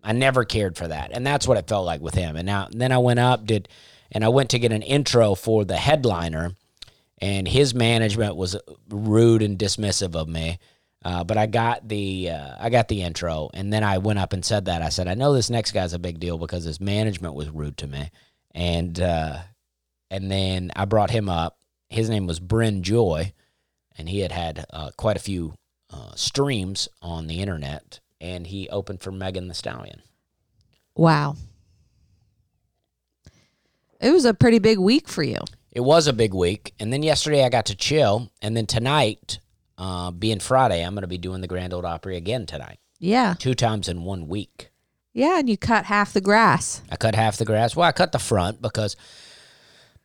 [0.02, 1.10] I never cared for that.
[1.12, 2.36] And that's what it felt like with him.
[2.36, 3.68] And now and then I went up, did
[4.10, 6.52] and I went to get an intro for the headliner
[7.18, 8.56] and his management was
[8.88, 10.58] rude and dismissive of me.
[11.02, 14.32] Uh, but I got the uh, I got the intro, and then I went up
[14.34, 16.80] and said that I said I know this next guy's a big deal because his
[16.80, 18.10] management was rude to me,
[18.54, 19.38] and uh,
[20.10, 21.58] and then I brought him up.
[21.88, 23.32] His name was Bryn Joy,
[23.96, 25.54] and he had had uh, quite a few
[25.90, 30.02] uh, streams on the internet, and he opened for Megan Thee Stallion.
[30.94, 31.36] Wow.
[34.00, 35.38] It was a pretty big week for you.
[35.72, 39.40] It was a big week, and then yesterday I got to chill, and then tonight,
[39.80, 43.34] uh, being Friday, I'm going to be doing the Grand Ole Opry again tonight, Yeah.
[43.38, 44.70] two times in one week.
[45.12, 46.82] Yeah, and you cut half the grass.
[46.90, 47.74] I cut half the grass.
[47.74, 48.94] Well, I cut the front because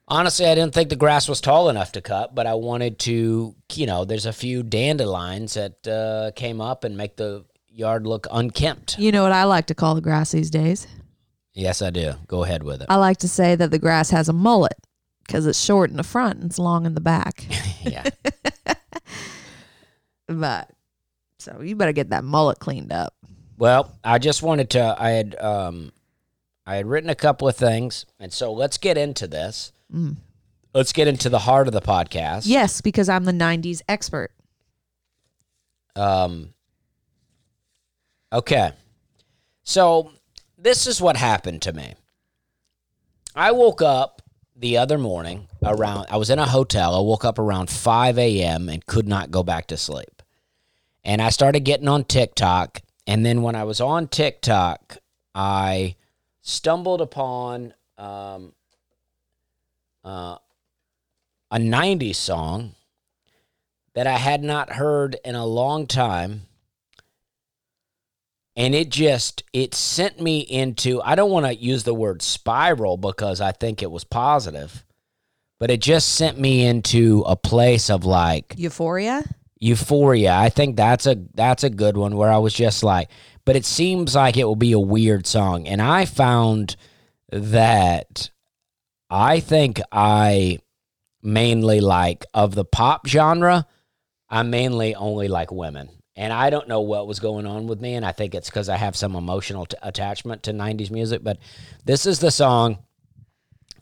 [0.08, 3.54] honestly, I didn't think the grass was tall enough to cut, but I wanted to,
[3.74, 8.26] you know, there's a few dandelions that uh, came up and make the yard look
[8.32, 8.98] unkempt.
[8.98, 10.88] You know what I like to call the grass these days?
[11.54, 12.14] Yes, I do.
[12.28, 12.88] Go ahead with it.
[12.90, 14.78] I like to say that the grass has a mullet
[15.28, 17.46] because it's short in the front and it's long in the back.
[17.84, 18.04] yeah.
[20.28, 20.70] but
[21.40, 23.14] so you better get that mullet cleaned up.
[23.58, 24.96] Well, I just wanted to.
[24.98, 25.92] I had um,
[26.66, 29.72] I had written a couple of things, and so let's get into this.
[30.74, 32.44] Let's get into the heart of the podcast.
[32.46, 34.32] Yes, because I'm the 90s expert.
[35.96, 36.54] Um.
[38.34, 38.72] Okay.
[39.64, 40.12] So
[40.58, 41.94] this is what happened to me.
[43.36, 44.22] I woke up
[44.56, 46.08] the other morning around.
[46.10, 46.96] I was in a hotel.
[46.96, 48.68] I woke up around five a.m.
[48.68, 50.15] and could not go back to sleep.
[51.06, 52.82] And I started getting on TikTok.
[53.08, 54.98] And then when I was on TikTok,
[55.36, 55.96] I
[56.42, 58.54] stumbled upon um,
[60.04, 60.38] uh,
[61.52, 62.74] a 90s song
[63.94, 66.42] that I had not heard in a long time.
[68.58, 72.96] And it just it sent me into I don't want to use the word spiral
[72.96, 74.86] because I think it was positive,
[75.60, 79.24] but it just sent me into a place of like Euphoria?
[79.66, 80.36] Euphoria.
[80.36, 83.10] I think that's a that's a good one where I was just like,
[83.46, 85.68] but it seems like it will be a weird song.
[85.68, 86.76] And I found
[87.32, 88.30] that
[89.10, 90.60] I think I
[91.24, 93.66] mainly like of the pop genre,
[94.30, 95.90] I mainly only like women.
[96.16, 98.70] And I don't know what was going on with me and I think it's cuz
[98.70, 101.40] I have some emotional t- attachment to 90s music, but
[101.84, 102.78] this is the song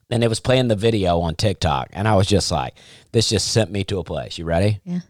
[0.10, 2.74] and it was playing the video on TikTok and I was just like,
[3.12, 4.38] this just sent me to a place.
[4.38, 4.80] You ready?
[4.86, 5.02] Yeah.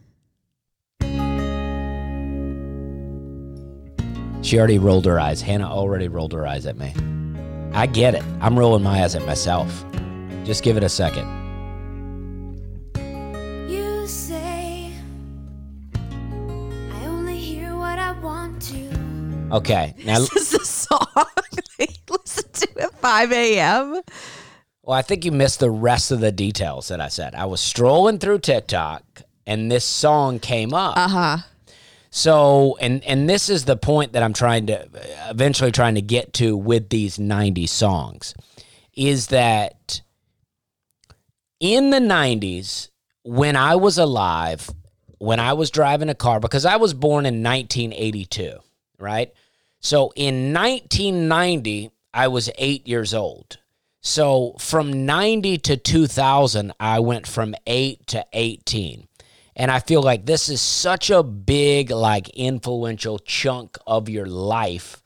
[4.43, 5.41] She already rolled her eyes.
[5.41, 6.93] Hannah already rolled her eyes at me.
[7.73, 8.23] I get it.
[8.41, 9.85] I'm rolling my eyes at myself.
[10.43, 11.25] Just give it a second.
[13.69, 14.91] You say
[16.91, 19.55] I only hear what I want to.
[19.55, 19.95] Okay.
[20.05, 24.01] Now, This is a song I listen to at 5 a.m.
[24.83, 27.33] well, I think you missed the rest of the details that I said.
[27.33, 29.03] I was strolling through TikTok
[29.47, 30.97] and this song came up.
[30.97, 31.37] Uh huh.
[32.15, 34.87] So, and and this is the point that I'm trying to
[35.31, 38.35] eventually trying to get to with these 90s songs
[38.95, 40.03] is that
[41.59, 42.89] in the 90s
[43.23, 44.69] when I was alive,
[45.17, 48.59] when I was driving a car because I was born in 1982,
[48.99, 49.33] right?
[49.79, 53.57] So in 1990, I was 8 years old.
[54.01, 59.07] So from 90 to 2000, I went from 8 to 18.
[59.55, 65.03] And I feel like this is such a big, like, influential chunk of your life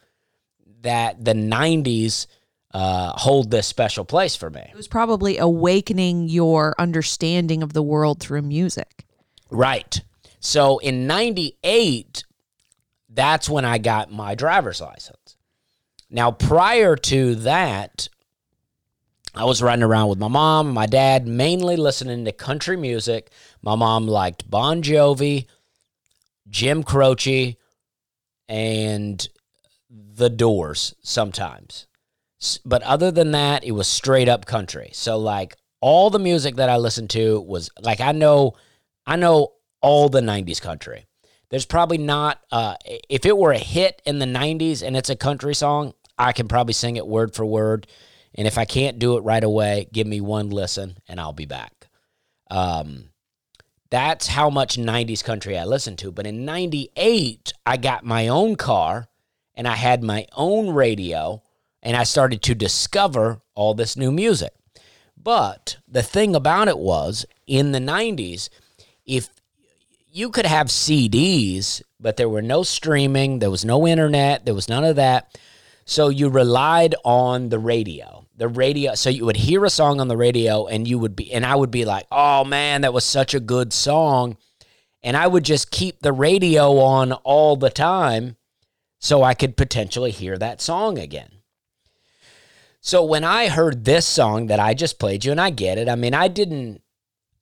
[0.82, 2.28] that the 90s
[2.74, 4.66] uh, hold this special place for me.
[4.70, 9.06] It was probably awakening your understanding of the world through music.
[9.50, 10.02] Right.
[10.40, 12.24] So in 98,
[13.10, 15.38] that's when I got my driver's license.
[16.10, 18.08] Now, prior to that,
[19.34, 23.32] I was riding around with my mom my dad, mainly listening to country music.
[23.62, 25.46] My mom liked Bon Jovi,
[26.50, 27.58] Jim Croce,
[28.48, 29.28] and
[29.90, 31.88] The Doors sometimes.
[32.66, 34.92] But other than that, it was straight up country.
[34.94, 38.56] So like all the music that I listened to was like I know
[39.06, 41.06] I know all the 90s country.
[41.50, 42.76] There's probably not uh
[43.10, 46.48] if it were a hit in the 90s and it's a country song, I can
[46.48, 47.88] probably sing it word for word.
[48.36, 51.46] And if I can't do it right away, give me one listen and I'll be
[51.46, 51.88] back.
[52.52, 53.10] Um
[53.90, 56.12] that's how much 90s country I listened to.
[56.12, 59.08] But in 98, I got my own car
[59.56, 61.42] and I had my own radio
[61.82, 64.54] and I started to discover all this new music.
[65.16, 68.50] But the thing about it was in the 90s,
[69.06, 69.30] if
[70.12, 74.70] you could have CDs, but there were no streaming, there was no internet, there was
[74.70, 75.38] none of that.
[75.90, 78.26] So you relied on the radio.
[78.36, 81.32] The radio, so you would hear a song on the radio and you would be,
[81.34, 84.36] and I would be like, oh man, that was such a good song.
[85.02, 88.36] And I would just keep the radio on all the time
[89.00, 91.30] so I could potentially hear that song again.
[92.82, 95.88] So when I heard this song that I just played you, and I get it,
[95.88, 96.82] I mean, I didn't,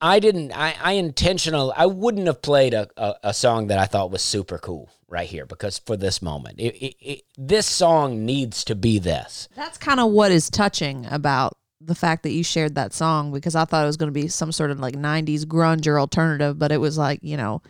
[0.02, 3.86] I didn't, I, I intentional, I wouldn't have played a, a, a song that I
[3.86, 8.26] thought was super cool right here because for this moment, it, it, it, this song
[8.26, 9.48] needs to be this.
[9.56, 13.56] That's kind of what is touching about the fact that you shared that song because
[13.56, 16.58] I thought it was going to be some sort of like 90s grunge or alternative,
[16.60, 17.62] but it was like, you know,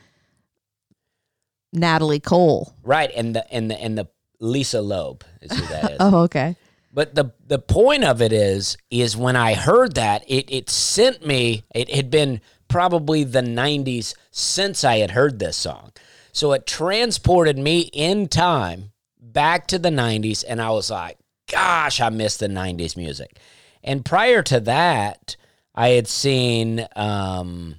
[1.73, 2.73] Natalie Cole.
[2.83, 3.11] Right.
[3.15, 4.07] And the, and the, and the
[4.39, 5.97] Lisa Loeb is who that is.
[5.99, 6.55] Oh, okay.
[6.95, 11.27] But the the point of it is is when I heard that it it sent
[11.27, 15.91] me it had been probably the 90s since I had heard this song.
[16.31, 21.17] So it transported me in time back to the 90s and I was like,
[21.51, 23.39] gosh, I miss the 90s music.
[23.83, 25.35] And prior to that,
[25.75, 27.75] I had seen um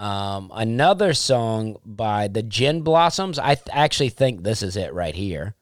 [0.00, 3.38] um, another song by the Gin Blossoms.
[3.38, 5.54] I th- actually think this is it right here.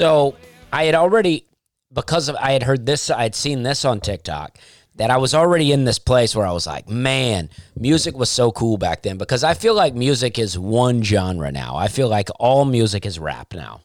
[0.00, 0.36] So
[0.72, 1.46] I had already,
[1.92, 4.56] because of I had heard this, I had seen this on TikTok,
[4.94, 8.52] that I was already in this place where I was like, man, music was so
[8.52, 9.18] cool back then.
[9.18, 11.74] Because I feel like music is one genre now.
[11.76, 13.80] I feel like all music is rap now.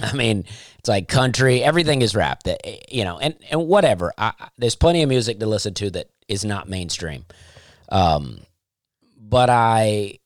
[0.00, 0.44] I mean,
[0.78, 2.44] it's like country, everything is rap.
[2.44, 4.12] That you know, and and whatever.
[4.16, 7.24] I- there's plenty of music to listen to that is not mainstream.
[7.90, 8.40] Um,
[9.18, 10.18] but I,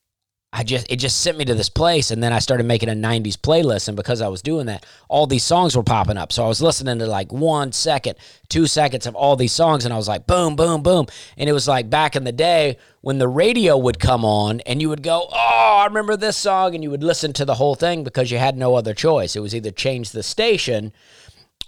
[0.55, 2.93] I just it just sent me to this place, and then I started making a
[2.93, 6.31] '90s playlist, and because I was doing that, all these songs were popping up.
[6.31, 8.17] So I was listening to like one second,
[8.49, 11.53] two seconds of all these songs, and I was like, boom, boom, boom, and it
[11.53, 15.01] was like back in the day when the radio would come on, and you would
[15.01, 18.29] go, oh, I remember this song, and you would listen to the whole thing because
[18.29, 19.35] you had no other choice.
[19.35, 20.93] It was either change the station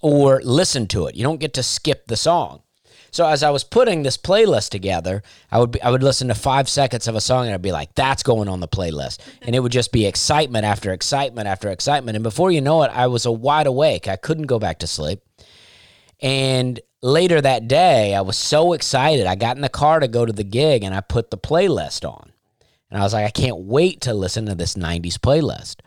[0.01, 1.15] or listen to it.
[1.15, 2.61] You don't get to skip the song.
[3.15, 6.35] So as I was putting this playlist together, I would be, I would listen to
[6.35, 9.55] five seconds of a song and I'd be like, "That's going on the playlist," and
[9.55, 12.17] it would just be excitement after excitement after excitement.
[12.17, 14.09] And before you know it, I was a wide awake.
[14.09, 15.21] I couldn't go back to sleep.
[16.19, 19.27] And later that day, I was so excited.
[19.27, 22.05] I got in the car to go to the gig and I put the playlist
[22.05, 22.33] on,
[22.91, 25.77] and I was like, I can't wait to listen to this '90s playlist.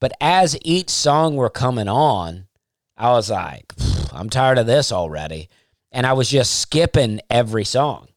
[0.00, 2.46] But as each song were coming on,
[2.96, 3.74] I was like,
[4.10, 5.50] I'm tired of this already.
[5.96, 8.08] And I was just skipping every song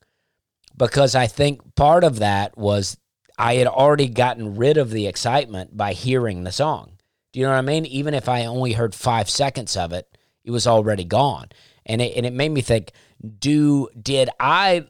[0.76, 2.98] because I think part of that was
[3.38, 6.98] I had already gotten rid of the excitement by hearing the song.
[7.32, 7.86] Do you know what I mean?
[7.86, 11.46] Even if I only heard five seconds of it, it was already gone.
[11.86, 12.92] And it, and it made me think,
[13.40, 14.86] do did I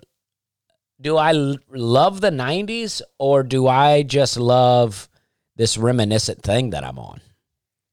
[1.00, 1.34] do I
[1.70, 5.08] love the 90s or do I just love
[5.56, 7.22] this reminiscent thing that I'm on?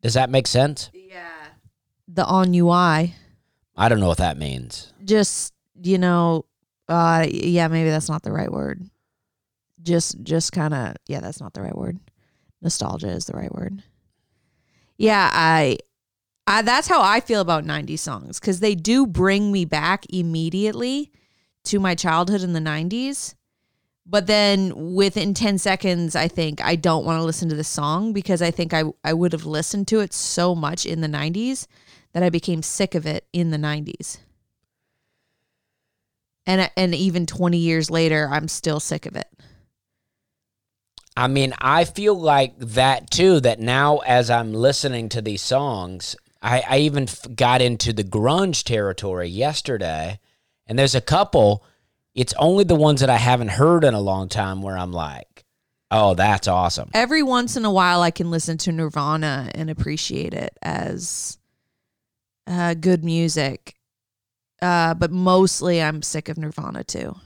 [0.01, 0.89] Does that make sense?
[0.95, 1.49] Yeah.
[2.09, 3.15] The ennui.
[3.77, 4.93] I don't know what that means.
[5.05, 5.53] Just,
[5.83, 6.47] you know,
[6.89, 8.83] uh yeah, maybe that's not the right word.
[9.83, 11.99] Just just kind of yeah, that's not the right word.
[12.63, 13.83] Nostalgia is the right word.
[14.97, 15.79] Yeah, I
[16.47, 21.11] I, that's how I feel about 90s songs because they do bring me back immediately
[21.65, 23.35] to my childhood in the 90s.
[24.09, 28.13] But then within 10 seconds, I think I don't want to listen to the song
[28.13, 31.67] because I think I, I would have listened to it so much in the 90s
[32.13, 34.19] that I became sick of it in the 90s.
[36.47, 39.29] And, and even 20 years later, I'm still sick of it.
[41.17, 43.41] I mean, I feel like that too.
[43.41, 48.05] That now, as I'm listening to these songs, I, I even f- got into the
[48.05, 50.21] grunge territory yesterday,
[50.67, 51.65] and there's a couple.
[52.15, 55.45] It's only the ones that I haven't heard in a long time where I'm like,
[55.91, 56.91] oh, that's awesome.
[56.93, 61.39] Every once in a while, I can listen to Nirvana and appreciate it as
[62.47, 63.75] uh, good music.
[64.63, 67.17] Uh, but mostly, I'm sick of Nirvana too.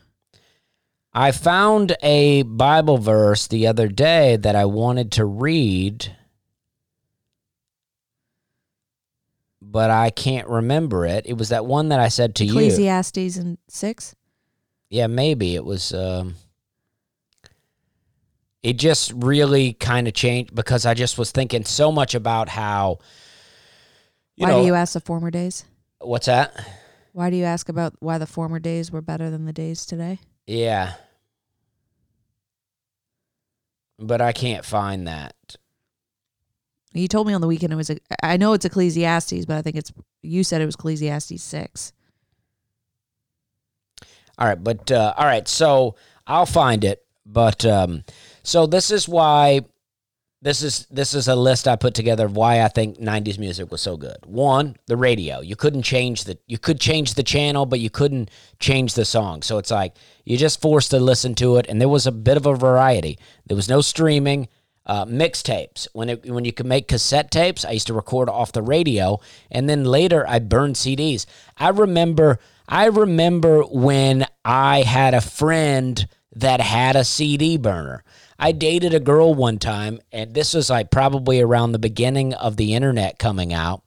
[1.13, 6.17] I found a Bible verse the other day that I wanted to read,
[9.61, 11.27] but I can't remember it.
[11.27, 12.53] It was that one that I said to you.
[12.53, 14.15] Ecclesiastes and six.
[14.89, 15.93] Yeah, maybe it was.
[15.93, 16.35] Um,
[18.63, 22.99] it just really kind of changed because I just was thinking so much about how.
[24.41, 25.67] You why know, do you ask the former days?
[25.99, 26.67] what's that?
[27.13, 30.19] Why do you ask about why the former days were better than the days today?
[30.47, 30.95] Yeah.
[33.99, 35.35] But I can't find that.
[36.95, 37.91] You told me on the weekend it was.
[37.91, 39.93] A, I know it's Ecclesiastes, but I think it's.
[40.23, 41.93] You said it was Ecclesiastes six.
[44.39, 47.05] All right, but uh, all right, so I'll find it.
[47.27, 48.05] But um,
[48.43, 49.67] so this is why
[50.43, 53.71] this is this is a list I put together of why I think '90s music
[53.71, 54.17] was so good.
[54.25, 55.41] One, the radio.
[55.41, 59.43] You couldn't change the you could change the channel, but you couldn't change the song.
[59.43, 62.39] So it's like you just forced to listen to it, and there was a bit
[62.39, 63.19] of a variety.
[63.47, 64.49] There was no streaming.
[64.87, 68.51] Uh, mixtapes when it when you could make cassette tapes i used to record off
[68.51, 69.21] the radio
[69.51, 71.27] and then later i burned cds
[71.59, 78.03] i remember i remember when i had a friend that had a cd burner
[78.41, 82.57] i dated a girl one time and this was like probably around the beginning of
[82.57, 83.83] the internet coming out.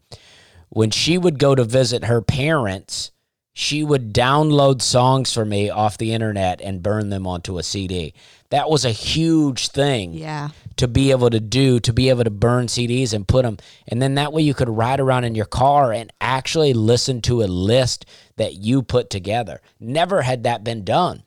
[0.69, 3.11] When she would go to visit her parents
[3.55, 8.13] she would download songs for me off the internet and burn them onto a cd
[8.49, 10.49] that was a huge thing Yeah.
[10.77, 14.01] to be able to do to be able to burn CDs and put them and
[14.01, 17.45] then that way you could ride around in your car and actually listen to a
[17.45, 18.05] list
[18.37, 19.61] that you put together.
[19.79, 21.23] Never had that been done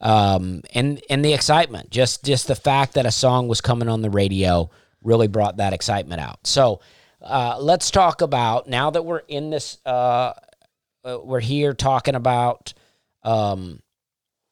[0.00, 4.02] um, and and the excitement just just the fact that a song was coming on
[4.02, 4.70] the radio
[5.02, 6.80] really brought that excitement out so
[7.22, 10.32] uh, let's talk about now that we're in this uh,
[11.04, 12.72] uh, we're here talking about
[13.24, 13.80] um,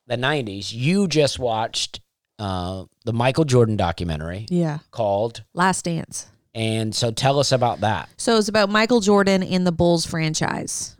[0.07, 2.01] the 90s you just watched
[2.39, 4.79] uh, the michael jordan documentary Yeah.
[4.91, 6.27] called Last Dance.
[6.55, 10.97] and so tell us about that So it's about Michael Jordan in the Bulls franchise,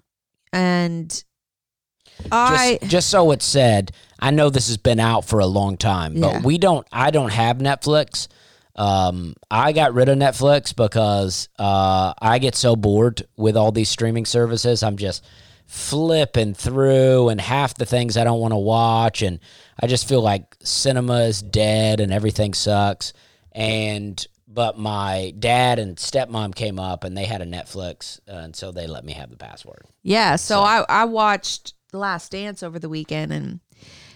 [0.53, 1.25] and
[2.33, 5.77] I just, just so it's said i know this has been out for a long
[5.77, 6.41] time but Yeah.
[6.43, 8.29] we don't i don't have netflix.
[8.77, 13.89] Um, i got rid of netflix because uh, i get so bored with all these
[13.89, 14.83] streaming services.
[14.83, 15.25] I'm just
[15.67, 19.39] flipping through and half the things i don't want to watch and
[19.81, 23.13] i just feel like cinema is dead and everything sucks.
[23.53, 28.57] And but my dad and stepmom came up and they had a netflix uh, and
[28.57, 29.85] so they let me have the password.
[30.03, 33.61] Yeah, so, I I watched The Last Dance over the weekend and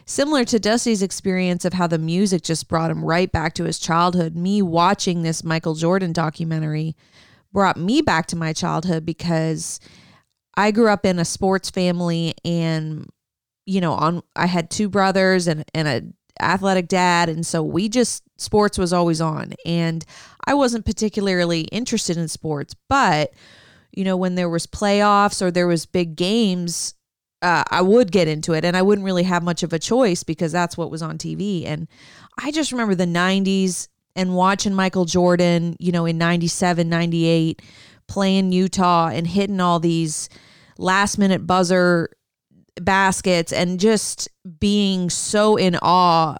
[0.04, 3.78] similar to Dusty's experience of how the music just brought him right back to his
[3.78, 6.94] childhood, me watching this Michael Jordan documentary
[7.52, 9.80] brought me back to my childhood because
[10.56, 13.08] I grew up in a sports family and
[13.64, 16.02] you know, on I had two brothers and and a
[16.42, 19.54] athletic dad and so we just sports was always on.
[19.64, 20.04] And
[20.44, 23.32] I wasn't particularly interested in sports, but
[23.92, 26.94] you know, when there was playoffs or there was big games,
[27.42, 30.22] uh, I would get into it and I wouldn't really have much of a choice
[30.22, 31.66] because that's what was on TV.
[31.66, 31.88] And
[32.38, 37.60] I just remember the 90s and watching Michael Jordan, you know, in 97, 98,
[38.06, 40.28] playing Utah and hitting all these
[40.78, 42.10] last minute buzzer
[42.80, 44.28] baskets and just
[44.60, 46.36] being so in awe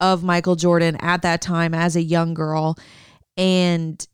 [0.00, 2.76] of Michael Jordan at that time as a young girl
[3.36, 4.06] and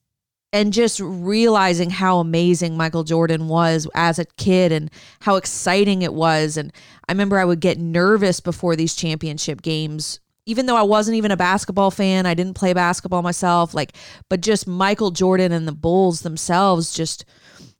[0.53, 4.90] and just realizing how amazing Michael Jordan was as a kid and
[5.20, 6.57] how exciting it was.
[6.57, 6.72] And
[7.09, 11.30] I remember I would get nervous before these championship games even though I wasn't even
[11.30, 12.26] a basketball fan.
[12.26, 13.94] I didn't play basketball myself like
[14.28, 17.24] but just Michael Jordan and the Bulls themselves just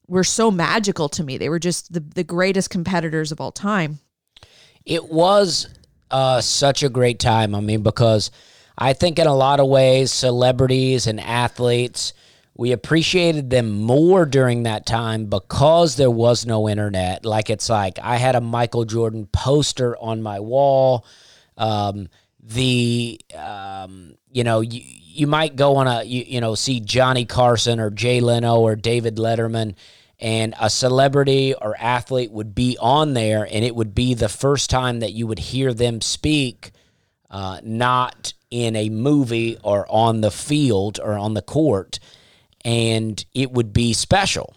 [0.07, 1.39] were so magical to me.
[1.39, 3.99] They were just the, the greatest competitors of all time.
[4.85, 5.69] It was
[6.11, 7.55] uh, such a great time.
[7.55, 8.31] I mean, because
[8.77, 12.13] I think in a lot of ways, celebrities and athletes
[12.55, 17.25] we appreciated them more during that time because there was no internet.
[17.25, 21.07] Like it's like I had a Michael Jordan poster on my wall.
[21.57, 22.09] Um,
[22.43, 27.25] the um, you know you, you might go on a you, you know see Johnny
[27.25, 29.75] Carson or Jay Leno or David Letterman
[30.19, 34.71] and a celebrity or athlete would be on there and it would be the first
[34.71, 36.73] time that you would hear them speak
[37.31, 41.99] uh, not in a movie or on the field or on the court
[42.65, 44.57] and it would be special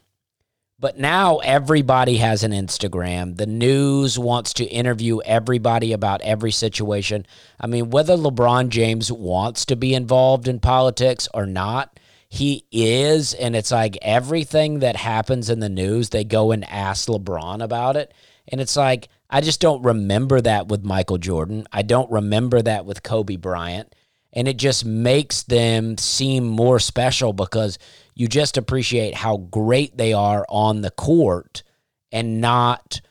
[0.77, 3.37] but now everybody has an Instagram.
[3.37, 7.25] The news wants to interview everybody about every situation.
[7.59, 11.97] I mean, whether LeBron James wants to be involved in politics or not,
[12.27, 13.33] he is.
[13.33, 17.95] And it's like everything that happens in the news, they go and ask LeBron about
[17.95, 18.13] it.
[18.49, 21.65] And it's like, I just don't remember that with Michael Jordan.
[21.71, 23.95] I don't remember that with Kobe Bryant.
[24.35, 27.79] And it just makes them seem more special because
[28.15, 31.63] you just appreciate how great they are on the court
[32.11, 33.01] and not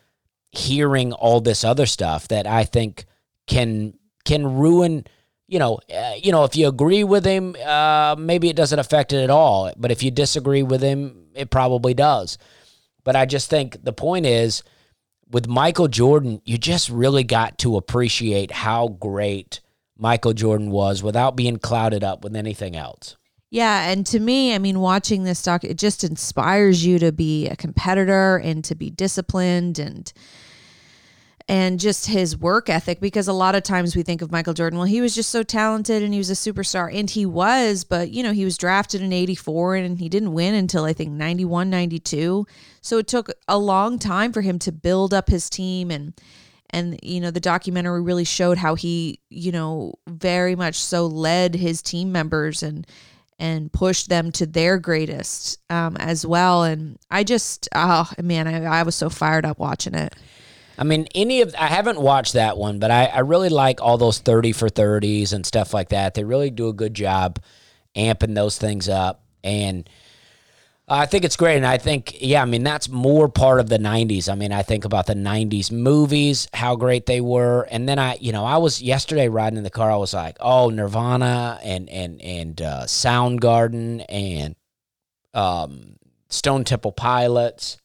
[0.50, 3.04] hearing all this other stuff that I think
[3.46, 3.94] can
[4.24, 5.04] can ruin
[5.46, 9.12] you know uh, you know if you agree with him uh, maybe it doesn't affect
[9.12, 9.72] it at all.
[9.76, 12.38] But if you disagree with him it probably does.
[13.02, 14.62] But I just think the point is
[15.30, 19.60] with Michael Jordan you just really got to appreciate how great
[19.96, 23.16] Michael Jordan was without being clouded up with anything else
[23.50, 27.46] Yeah, and to me, I mean, watching this doc, it just inspires you to be
[27.46, 30.12] a competitor and to be disciplined and
[31.46, 34.78] and just his work ethic because a lot of times we think of Michael Jordan,
[34.78, 38.10] well, he was just so talented and he was a superstar and he was, but
[38.10, 41.68] you know, he was drafted in 84 and he didn't win until I think 91,
[41.68, 42.46] 92.
[42.80, 46.14] So it took a long time for him to build up his team and
[46.74, 51.54] and you know the documentary really showed how he you know very much so led
[51.54, 52.86] his team members and
[53.38, 56.62] and pushed them to their greatest um, as well.
[56.62, 60.14] And i just oh man I, I was so fired up watching it.
[60.76, 63.96] I mean, any of I haven't watched that one, but I, I really like all
[63.96, 66.14] those thirty for thirties and stuff like that.
[66.14, 67.38] They really do a good job
[67.96, 69.88] amping those things up, and
[70.86, 71.56] I think it's great.
[71.56, 74.30] And I think, yeah, I mean, that's more part of the '90s.
[74.30, 78.16] I mean, I think about the '90s movies, how great they were, and then I,
[78.20, 79.90] you know, I was yesterday riding in the car.
[79.90, 84.56] I was like, oh, Nirvana and and and uh, Soundgarden and
[85.32, 85.96] um,
[86.28, 87.78] Stone Temple Pilots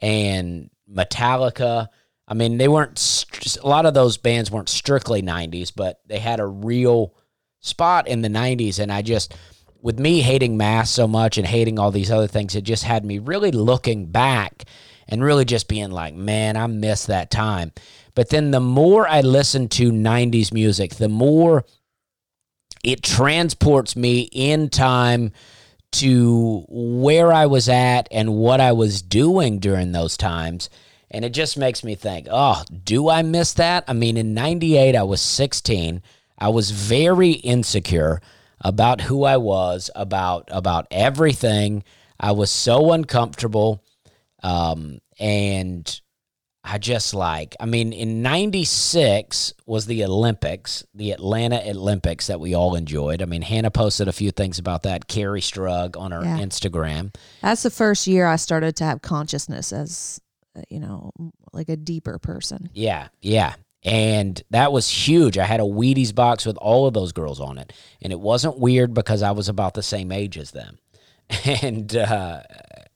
[0.00, 1.88] and Metallica.
[2.28, 6.18] I mean, they weren't st- a lot of those bands weren't strictly 90s, but they
[6.18, 7.14] had a real
[7.60, 9.34] spot in the 90s and I just
[9.82, 13.04] with me hating mass so much and hating all these other things, it just had
[13.04, 14.64] me really looking back
[15.08, 17.72] and really just being like, man, I miss that time.
[18.14, 21.64] But then the more I listen to 90s music, the more
[22.84, 25.32] it transports me in time
[25.92, 30.70] to where I was at and what I was doing during those times.
[31.10, 33.84] And it just makes me think, oh, do I miss that?
[33.86, 36.02] I mean, in 98, I was 16.
[36.38, 38.20] I was very insecure
[38.62, 41.84] about who I was, about about everything.
[42.18, 43.82] I was so uncomfortable.
[44.42, 46.00] Um, and
[46.64, 52.54] I just like, I mean, in 96 was the Olympics, the Atlanta Olympics that we
[52.54, 53.20] all enjoyed.
[53.20, 56.38] I mean, Hannah posted a few things about that, Kerri Strug on her Yeah.
[56.38, 57.14] Instagram.
[57.40, 60.20] that's the first year i started to have consciousness as
[60.56, 61.10] uh, you know
[61.52, 63.54] like a deeper person Yeah, yeah.
[63.84, 65.38] And that was huge.
[65.38, 67.72] I had a Wheaties box with all of those girls on it.
[68.00, 70.78] And it wasn't weird because I was about the same age as them.
[71.62, 72.42] And uh,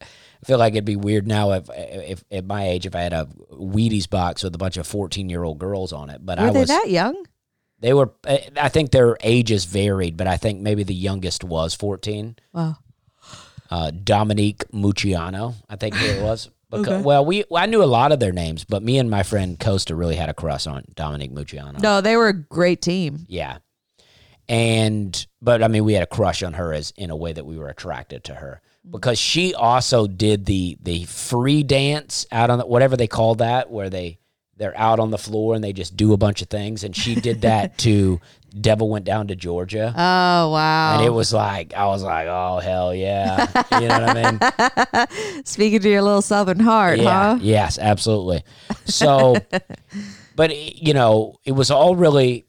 [0.00, 3.12] I feel like it'd be weird now if, if at my age if I had
[3.12, 6.24] a Wheaties box with a bunch of 14 year old girls on it.
[6.24, 7.24] But were I they was that young
[7.80, 12.36] they were I think their ages varied, but I think maybe the youngest was 14.
[12.52, 12.76] wow
[13.70, 16.50] uh, Dominique Moceanu, I think it was.
[16.78, 19.58] Because, Well, we I knew a lot of their names, but me and my friend
[19.58, 21.80] Costa really had a crush on Dominique Moceanu.
[21.80, 23.58] no they were a great team Yeah.
[24.48, 27.44] And but I mean we had a crush on her as in a way that
[27.44, 32.58] we were attracted to her because she also did the the free dance out on
[32.58, 34.18] the, whatever they call that where they
[34.56, 37.14] they're out on the floor and they just do a bunch of things and she
[37.14, 38.20] did that to
[38.58, 39.92] Devil Went Down to Georgia.
[39.94, 44.16] oh wow And it was like I was like, "Oh hell yeah." You know what
[44.16, 45.00] I
[45.36, 45.44] mean?
[45.44, 47.34] speaking to your little southern heart Yeah.
[47.34, 48.44] huh Yes, absolutely.
[48.86, 49.36] So,
[50.36, 52.46] but you know, it was all really,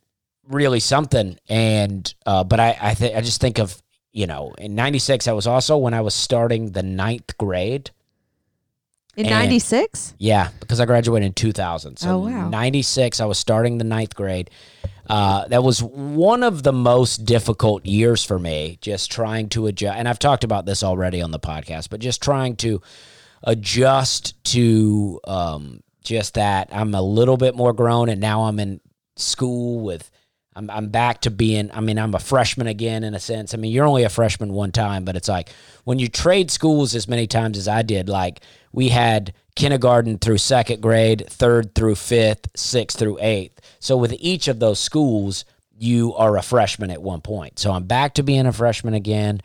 [0.47, 1.37] really something.
[1.49, 3.81] And uh, but I, I think I just think of
[4.13, 7.91] you know, in '96, I was also when I was starting the ninth grade,
[9.17, 10.13] In And- 96?
[10.19, 11.97] Yeah, because I graduated in 2000.
[11.97, 12.49] So Oh, wow.
[12.49, 14.49] 96, I was starting the ninth grade.
[15.09, 19.97] Uh, that was one of the most difficult years for me, just trying to adjust.
[19.97, 22.81] And I've talked about this already on the podcast, but just trying to
[23.43, 26.69] adjust to um, just that.
[26.71, 28.79] I'm a little bit more grown, and now I'm in
[29.15, 30.09] school with.
[30.55, 33.53] I'm, I'm back to being, I mean, I'm a freshman again in a sense.
[33.53, 35.49] I mean, you're only a freshman one time, but it's like
[35.83, 38.41] when you trade schools as many times as I did, like
[38.77, 43.59] we had kindergarten through second grade, third through fifth, sixth through eighth.
[43.79, 45.45] So with each of those schools,
[45.79, 47.57] you are a freshman at one point.
[47.57, 49.41] So I'm back to being a freshman again.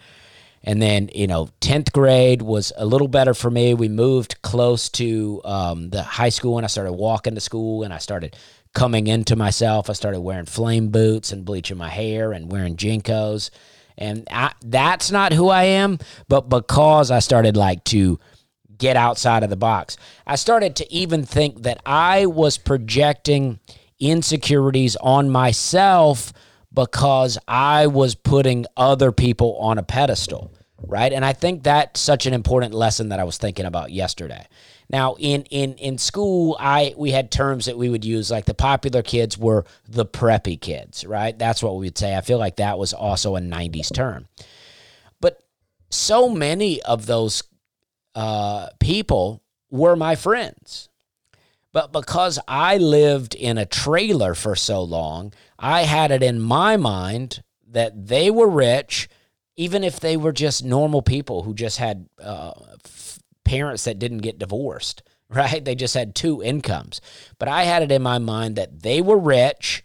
[0.62, 3.72] And then, you know, 10th grade was a little better for me.
[3.72, 7.94] We moved close to um, the high school and I started walking to school and
[7.94, 8.36] I started
[8.74, 9.88] coming into myself.
[9.88, 13.48] I started wearing flame boots and bleaching my hair and wearing JNCOs.
[13.96, 18.20] And I, that's not who I am, but because I started like to
[18.82, 23.60] get outside of the box, I started to even think that I was projecting
[24.00, 26.32] insecurities on myself
[26.74, 30.52] because I was putting other people on a pedestal,
[30.84, 31.12] right?
[31.12, 34.48] And I think that's such an important lesson that I was thinking about yesterday.
[34.90, 38.52] Now, in in in school, I we had terms that we would use like the
[38.52, 41.38] popular kids were the preppy kids, right?
[41.38, 42.16] That's what we would say.
[42.16, 44.26] I feel like that was also a 90s term.
[45.20, 45.40] But
[45.88, 47.44] so many of those
[48.14, 50.88] uh, people were my friends.
[51.72, 56.76] But because I lived in a trailer for so long, I had it in my
[56.76, 59.08] mind that they were rich,
[59.56, 62.52] even if they were just normal people who just had uh,
[62.84, 65.64] f- parents that didn't get divorced, right?
[65.64, 67.00] They just had two incomes.
[67.38, 69.82] But I had it in my mind that they were rich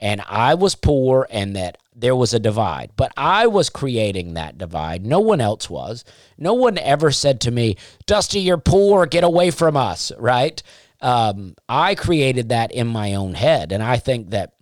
[0.00, 2.90] and I was poor and that there was a divide.
[2.96, 5.04] But I was creating that divide.
[5.04, 6.04] No one else was.
[6.36, 7.76] No one ever said to me,
[8.06, 10.62] Dusty, you're poor, get away from us, right?
[11.00, 13.72] Um, I created that in my own head.
[13.72, 14.52] And I think that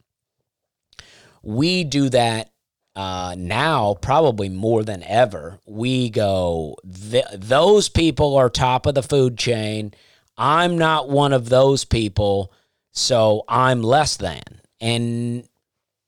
[1.43, 2.51] we do that
[2.97, 5.59] uh, now probably more than ever.
[5.67, 6.77] We go,
[7.11, 9.93] th- those people are top of the food chain.
[10.39, 12.53] I'm not one of those people,
[12.93, 14.43] so I'm less than.
[14.81, 15.49] And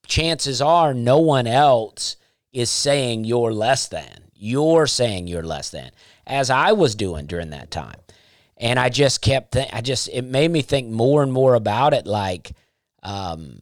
[0.06, 2.16] chances are no one else
[2.52, 4.24] is saying you're less than.
[4.34, 5.90] You're saying you're less than,
[6.26, 8.00] as I was doing during that time.
[8.58, 11.94] And I just kept, th- I just, it made me think more and more about
[11.94, 12.06] it.
[12.06, 12.52] Like,
[13.02, 13.58] um,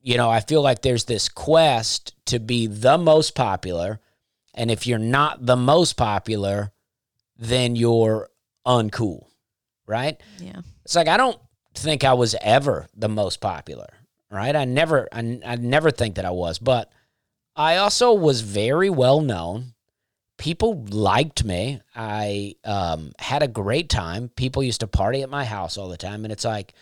[0.00, 4.00] you know, I feel like there's this quest to be the most popular.
[4.54, 6.72] And if you're not the most popular,
[7.38, 8.28] then you're
[8.66, 9.26] uncool,
[9.86, 10.20] right?
[10.38, 10.60] Yeah.
[10.84, 11.38] It's like I don't
[11.74, 13.88] think I was ever the most popular,
[14.32, 14.56] right?
[14.56, 16.90] I never, I, I never think that I was, but
[17.54, 19.74] I also was very well known.
[20.38, 21.80] People liked me.
[21.94, 24.30] I um, had a great time.
[24.30, 26.72] People used to party at my house all the time, and it's like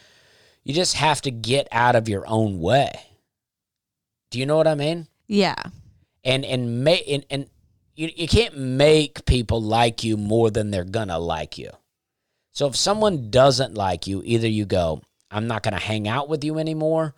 [0.64, 3.02] you just have to get out of your own way.
[4.30, 5.08] Do you know what I mean?
[5.26, 5.62] Yeah.
[6.24, 7.46] and and make and, and
[7.96, 11.70] you, you can't make people like you more than they're gonna like you
[12.52, 16.44] so if someone doesn't like you either you go i'm not gonna hang out with
[16.44, 17.14] you anymore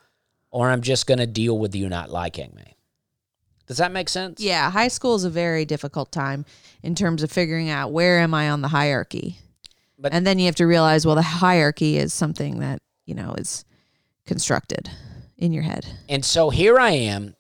[0.53, 2.77] or i'm just gonna deal with you not liking me
[3.67, 4.71] does that make sense Yeah.
[4.71, 6.45] High school is a very difficult time
[6.83, 9.39] in terms of figuring out where am I on the hierarchy.
[9.97, 13.35] But- and then you have to realize, well, the hierarchy is something that, you know,
[13.39, 13.65] is
[14.27, 14.91] constructed
[15.39, 15.87] in your head.
[16.09, 17.37] And so here I am.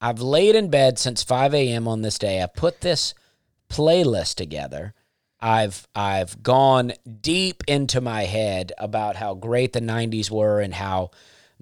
[0.00, 1.86] I've laid in bed since 5 a.m.
[1.86, 2.42] on this day.
[2.42, 3.12] I put this
[3.68, 4.94] playlist together.
[5.40, 11.10] I've I've gone deep into my head about how great the 90s were and how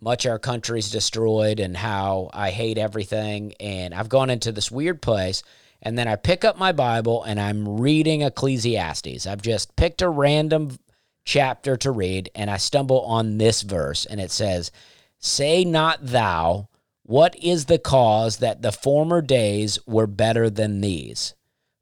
[0.00, 3.54] much our country's destroyed and how I hate everything.
[3.60, 5.42] And I've gone into this weird place.
[5.82, 9.26] And then I pick up my Bible and I'm reading Ecclesiastes.
[9.26, 10.76] I've just picked a random
[11.24, 14.72] chapter to read and I stumble on this verse and it says,
[15.18, 16.68] Say not thou,
[17.02, 21.34] what is the cause that the former days were better than these?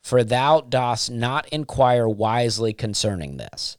[0.03, 3.77] For thou dost not inquire wisely concerning this.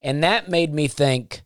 [0.00, 1.42] And that made me think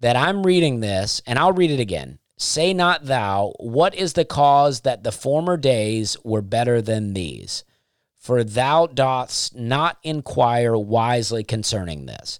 [0.00, 2.18] that I'm reading this, and I'll read it again.
[2.36, 7.64] Say not thou, what is the cause that the former days were better than these?
[8.16, 12.38] For thou dost not inquire wisely concerning this.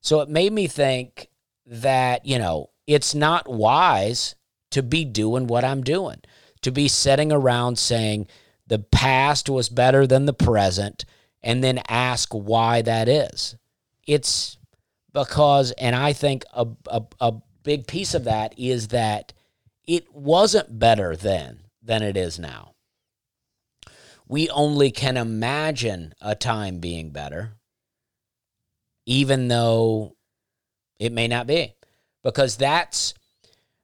[0.00, 1.28] So it made me think
[1.66, 4.34] that, you know, it's not wise
[4.70, 6.20] to be doing what I'm doing,
[6.62, 8.26] to be sitting around saying
[8.66, 11.06] the past was better than the present
[11.42, 13.56] and then ask why that is.
[14.06, 14.57] It's
[15.12, 19.32] because, and I think a, a, a big piece of that is that
[19.86, 22.74] it wasn't better then than it is now.
[24.26, 27.58] We only can imagine a time being better
[29.08, 30.14] even though
[30.98, 31.74] it may not be.
[32.22, 33.14] Because that's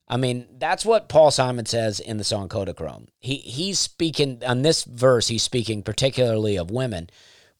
[0.06, 3.08] I mean, that's what Paul Simon says in the song Kodachrome.
[3.18, 7.08] He he's speaking on this verse, he's speaking particularly of women.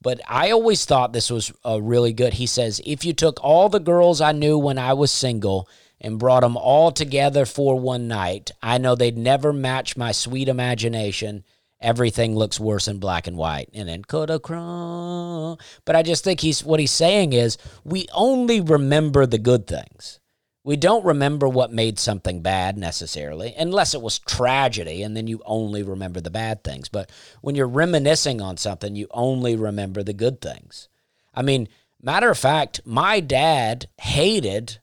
[0.04, 2.34] But I always thought this was uh, really good.
[2.34, 5.66] He says, If you took all the girls I knew when I was single
[5.98, 10.46] and brought them all together for one night, I know they'd never match my sweet
[10.46, 11.42] imagination.
[11.80, 13.70] Everything looks worse in black and white.
[13.72, 15.58] And then Kodachrome.
[15.86, 20.20] But I just think he's what he's saying is we only remember the good things.
[20.64, 25.42] We don't remember what made something bad necessarily, unless it was tragedy, and then you
[25.44, 26.88] only remember the bad things.
[26.88, 27.10] But
[27.42, 30.88] when you're reminiscing on something, you only remember the good things.
[31.34, 31.68] I mean,
[32.00, 34.78] matter of fact, my dad hated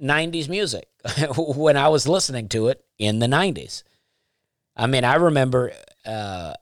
[0.00, 0.88] 90s music
[1.36, 3.82] when I was listening to it in the 90s.
[4.76, 5.72] I mean, I remember
[6.06, 6.54] uh,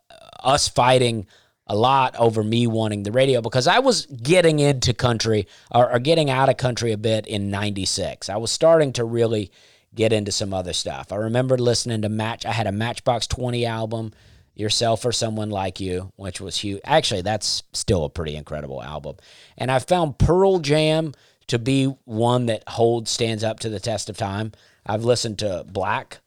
[0.42, 1.26] us fighting
[1.68, 5.98] a lot over me wanting the radio because I was getting into country or, or
[5.98, 8.28] getting out of country a bit in 96.
[8.28, 9.52] I was starting to really
[9.94, 11.12] get into some other stuff.
[11.12, 14.12] I remember listening to Match, I had a Matchbox 20 album,
[14.54, 16.80] Yourself or Someone Like You, which was huge.
[16.84, 19.16] Actually, that's still a pretty incredible album.
[19.56, 21.12] And I found Pearl Jam
[21.48, 24.52] to be one that holds, stands up to the test of time.
[24.86, 26.18] I've listened to Black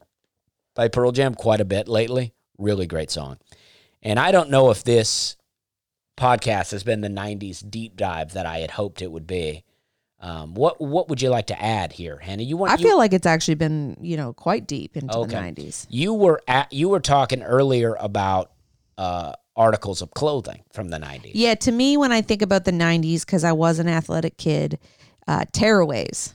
[0.76, 2.34] by Pearl Jam quite a bit lately.
[2.58, 3.38] Really great song.
[4.04, 5.36] And I don't know if this
[6.18, 9.64] podcast has been the 90s deep dive that I had hoped it would be.
[10.20, 12.44] Um, what what would you like to add here, Hannah?
[12.44, 15.32] You want I you, feel like it's actually been, you know, quite deep into Okay.
[15.52, 15.88] the 90s.
[15.90, 18.52] you were at you were talking earlier about
[19.00, 21.32] uh, articles of clothing from the 90s.
[21.34, 24.78] Yeah, to me, when I think about the 90s, because I was an athletic kid,
[25.28, 26.34] uh, tearaways.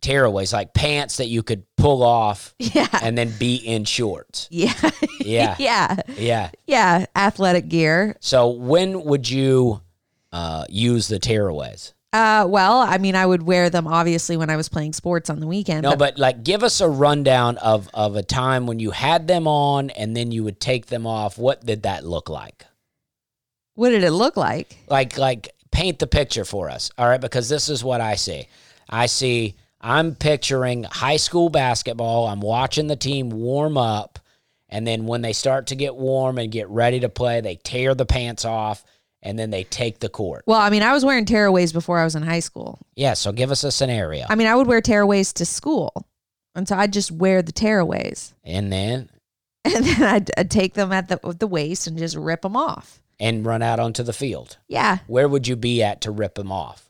[0.00, 2.86] Tearaways like pants that you could pull off Yeah.
[3.02, 4.48] and then be in shorts.
[4.58, 4.72] Yeah.
[5.20, 5.56] Yeah.
[5.58, 5.96] yeah.
[6.16, 6.50] Yeah.
[6.66, 7.06] Yeah.
[7.14, 8.16] Athletic gear.
[8.20, 9.80] So when would you
[10.32, 11.92] uh, use the tearaways?
[12.12, 15.40] Uh, well, I mean, I would wear them obviously when I was playing sports on
[15.40, 15.82] the weekend.
[15.82, 19.46] No, but like give us a rundown of of a time when you had them
[19.46, 21.36] on and then you would take them off.
[21.36, 22.64] What did that look like?
[23.74, 24.76] what did it look like?
[24.88, 26.90] Like like paint the picture for us.
[26.98, 28.48] All right, because this is what I see.
[28.88, 32.26] I see I'm picturing high school basketball.
[32.26, 34.18] I'm watching the team warm up
[34.68, 37.94] and then when they start to get warm and get ready to play, they tear
[37.94, 38.84] the pants off
[39.22, 40.44] and then they take the court.
[40.46, 42.78] Well, I mean, I was wearing tearaways before I was in high school.
[42.96, 44.26] Yeah, so give us a scenario.
[44.28, 46.06] I mean, I would wear tearaways to school.
[46.54, 48.32] And so I'd just wear the tearaways.
[48.44, 49.08] and then
[49.64, 52.56] And then I'd, I'd take them at the, at the waist and just rip them
[52.56, 53.00] off.
[53.20, 54.56] and run out onto the field.
[54.68, 54.98] Yeah.
[55.06, 56.87] Where would you be at to rip them off?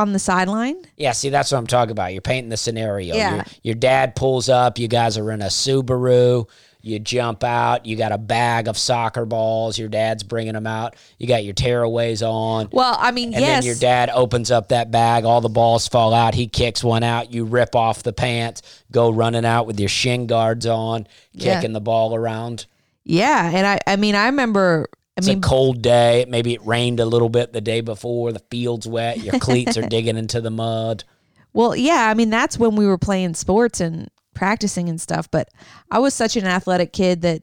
[0.00, 0.76] On the sideline.
[0.96, 2.12] Yeah, see, that's what I'm talking about.
[2.12, 3.14] You're painting the scenario.
[3.14, 3.34] Yeah.
[3.36, 4.78] Your, your dad pulls up.
[4.78, 6.48] You guys are in a Subaru.
[6.82, 7.84] You jump out.
[7.84, 9.78] You got a bag of soccer balls.
[9.78, 10.96] Your dad's bringing them out.
[11.18, 12.70] You got your tearaways on.
[12.72, 13.58] Well, I mean, And yes.
[13.62, 15.24] then your dad opens up that bag.
[15.26, 16.34] All the balls fall out.
[16.34, 17.34] He kicks one out.
[17.34, 18.62] You rip off the pants.
[18.90, 21.56] Go running out with your shin guards on, Yeah.
[21.56, 22.64] kicking the ball around.
[23.04, 23.50] Yeah.
[23.54, 24.86] And I, I mean, I remember,
[25.16, 26.24] I It's mean, a cold day.
[26.28, 28.32] Maybe it rained a little bit the day before.
[28.32, 29.18] The field's wet.
[29.18, 31.04] Your cleats are digging into the mud.
[31.52, 35.48] Well, yeah, I mean that's when we were playing sports and practicing and stuff, but
[35.90, 37.42] I was such an athletic kid that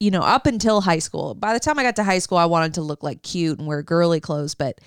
[0.00, 1.34] you know, up until high school.
[1.34, 3.66] By the time I got to high school, I wanted to look like cute and
[3.68, 4.80] wear girly clothes, but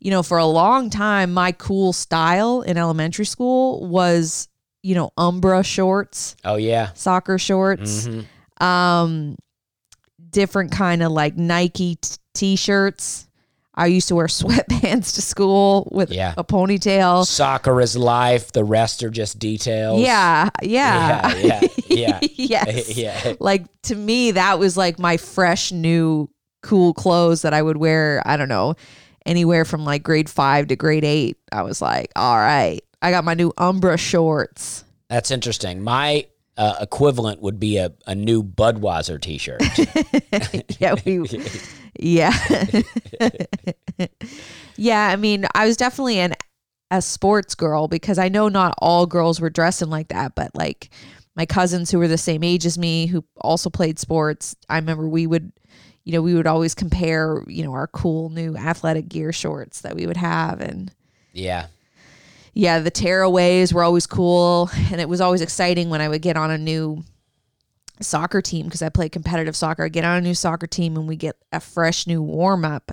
[0.00, 4.48] you know, for a long time my cool style in elementary school was,
[4.82, 6.92] you know, Umbro shorts, Oh yeah.
[6.94, 8.26] soccer shorts, Mhm.
[8.64, 9.36] um
[10.30, 13.26] different kind of like Nike t- t-shirts.
[13.74, 16.34] I used to wear sweatpants to school with Yeah.
[16.36, 17.24] a ponytail.
[17.26, 18.50] Soccer is life.
[18.52, 20.00] The rest are just details.
[20.00, 21.60] Yeah, yeah, Yeah.
[21.60, 21.60] Yeah.
[21.88, 22.20] Yeah.
[22.22, 22.96] yes.
[22.96, 23.34] yeah.
[23.40, 26.28] Like to me, that was like my fresh new
[26.62, 28.22] cool clothes that I would wear.
[28.26, 28.74] I don't know,
[29.24, 31.38] anywhere from like grade five to grade eight.
[31.52, 34.84] I was like, all right, I got my new Umbro shorts.
[35.08, 35.82] That's interesting.
[35.82, 36.26] My
[36.58, 39.62] uh, equivalent would be a, a new Budweiser T-shirt.
[40.80, 41.24] yeah, we,
[41.98, 42.36] yeah,
[44.76, 45.08] yeah.
[45.08, 46.34] I mean, I was definitely an
[46.90, 50.90] a sports girl because I know not all girls were dressing like that, but like
[51.36, 55.08] my cousins who were the same age as me who also played sports, I remember
[55.08, 55.52] we would,
[56.04, 59.94] you know, we would always compare, you know, our cool new athletic gear shorts that
[59.94, 60.90] we would have and
[61.32, 61.66] yeah.
[62.58, 66.36] Yeah, the tearaways were always cool, and it was always exciting when I would get
[66.36, 67.04] on a new
[68.00, 69.84] soccer team because I played competitive soccer.
[69.84, 72.90] I get on a new soccer team and we get a fresh new warm up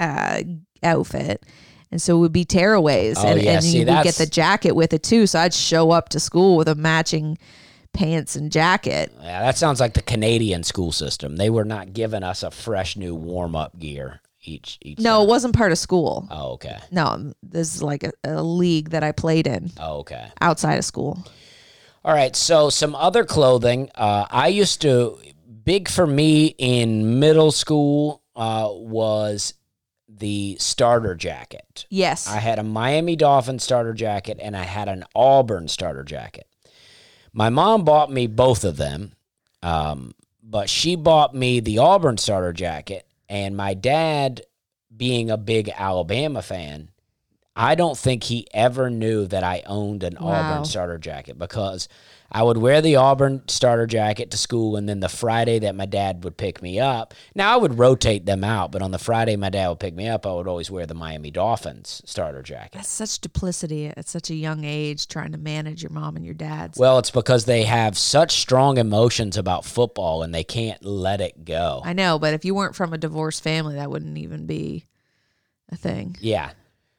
[0.00, 0.42] uh,
[0.82, 1.46] outfit,
[1.92, 4.26] and so it would be tearaways, Oh, and, yeah, and see, you would get the
[4.26, 5.28] jacket with it too.
[5.28, 7.38] So I'd show up to school with a matching
[7.92, 9.12] pants and jacket.
[9.22, 11.36] Yeah, that sounds like the Canadian school system.
[11.36, 14.20] They were not giving us a fresh new warm up gear.
[14.48, 14.98] Each each.
[14.98, 16.26] No, it wasn't part of school.
[16.30, 16.78] Oh, okay.
[16.90, 20.30] No, this is like a, a league that I played in Oh, okay.
[20.40, 21.24] outside of school.
[22.04, 22.34] All right.
[22.36, 23.90] So some other clothing.
[23.94, 25.18] Uh, I used to
[25.64, 29.54] big for me in middle school uh, was
[30.08, 31.84] the starter jacket.
[31.90, 32.28] Yes.
[32.28, 36.46] I had a Miami Dolphin starter jacket and I had an Auburn starter jacket.
[37.32, 39.12] My mom bought me both of them,
[39.62, 43.06] um, but she bought me the Auburn starter jacket.
[43.28, 44.42] And my dad,
[44.94, 46.90] being a big Alabama fan,
[47.54, 50.32] I don't think he ever knew that I owned an Wow.
[50.32, 51.88] Auburn starter jacket because
[52.30, 55.86] I would wear the Auburn starter jacket to school, and then the Friday that my
[55.86, 57.14] dad would pick me up.
[57.34, 60.08] Now I would rotate them out, but on the Friday my dad would pick me
[60.08, 62.78] up, I would always wear the Miami Dolphins starter jacket.
[62.78, 66.34] That's such duplicity at such a young age, trying to manage your mom and your
[66.34, 66.78] dad's.
[66.78, 71.44] Well, it's because they have such strong emotions about football and they can't let it
[71.44, 71.82] go.
[71.84, 74.84] I know, but if you weren't from a divorced family, that wouldn't even be
[75.70, 76.16] a thing.
[76.20, 76.50] Yeah.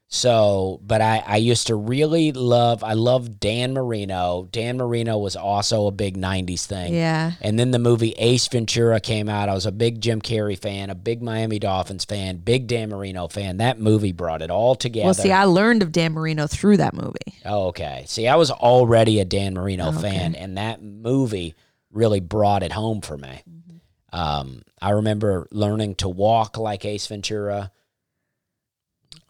[0.09, 4.47] So, but I, I used to really love, I love Dan Marino.
[4.49, 6.93] Dan Marino was also a big 90s thing.
[6.93, 7.33] Yeah.
[7.41, 9.49] And then the movie Ace Ventura came out.
[9.49, 13.27] I was a big Jim Carrey fan, a big Miami Dolphins fan, big Dan Marino
[13.27, 13.57] fan.
[13.57, 15.07] That movie brought it all together.
[15.07, 17.39] Well, see, I learned of Dan Marino through that movie.
[17.43, 18.05] Oh, okay.
[18.07, 21.53] See, I was already a Dan Marino Oh, fan, and that movie
[21.91, 23.43] really brought it home for me.
[23.49, 24.17] Mm-hmm.
[24.17, 27.71] Um, I remember learning to walk like Ace Ventura.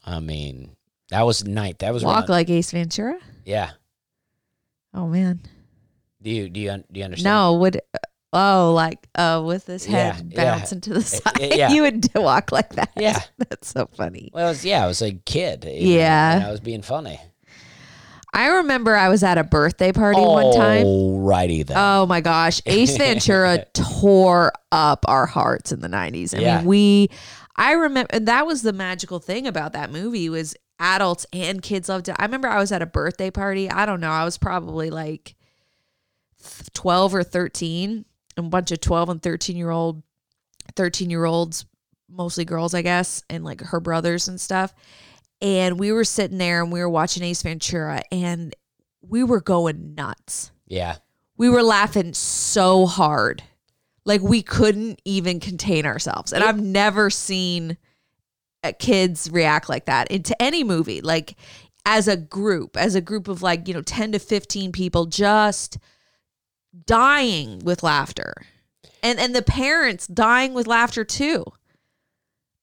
[0.07, 0.75] I mean,
[1.09, 1.79] that was night.
[1.79, 3.19] That was Walk like Ace Ventura.
[3.45, 3.71] yeah.
[4.93, 5.41] Oh man,
[6.21, 7.25] Do you do you do you understand?
[7.25, 7.81] no, would
[8.33, 10.57] oh like uh with his head Yeah, yeah.
[10.57, 11.69] bouncing to the side, yeah.
[11.71, 12.91] you would walk like that.
[12.97, 13.21] Yeah.
[13.37, 14.31] that's so funny.
[14.33, 15.65] Well, it was, yeah, I was a kid.
[15.65, 16.35] know, Yeah.
[16.37, 17.19] and I was being funny.
[18.33, 20.83] I remember I was at a birthday party one time.
[20.85, 21.77] Alrighty then.
[21.79, 22.61] Oh my gosh.
[22.65, 26.35] Ace Ventura tore up our hearts in the 90s.
[26.37, 26.57] I Yeah.
[26.57, 27.09] mean, we
[27.57, 31.89] I remember and that was the magical thing about that movie was adults and kids
[31.89, 32.15] loved it.
[32.19, 33.69] I remember I was at a birthday party.
[33.69, 34.11] I don't know.
[34.11, 35.35] I was probably like
[36.73, 38.05] 12 or 13.
[38.37, 40.03] And a bunch of 12 and 13 year old
[40.75, 41.65] 13 year olds,
[42.09, 44.73] mostly girls, I guess, and like her brothers and stuff.
[45.41, 48.55] And we were sitting there and we were watching Ace Ventura and
[49.01, 50.97] we were going nuts yeah.
[51.37, 53.43] we were laughing so hard.
[54.07, 56.33] Like we couldn't even contain ourselves.
[56.33, 57.77] And I've never seen
[58.79, 61.01] kids react like that into any movie.
[61.01, 61.35] Like
[61.85, 65.77] as a group, as a group of like, you know, 10 to 15 people just
[66.85, 68.33] dying with laughter.
[69.03, 71.45] And and the parents dying with laughter too.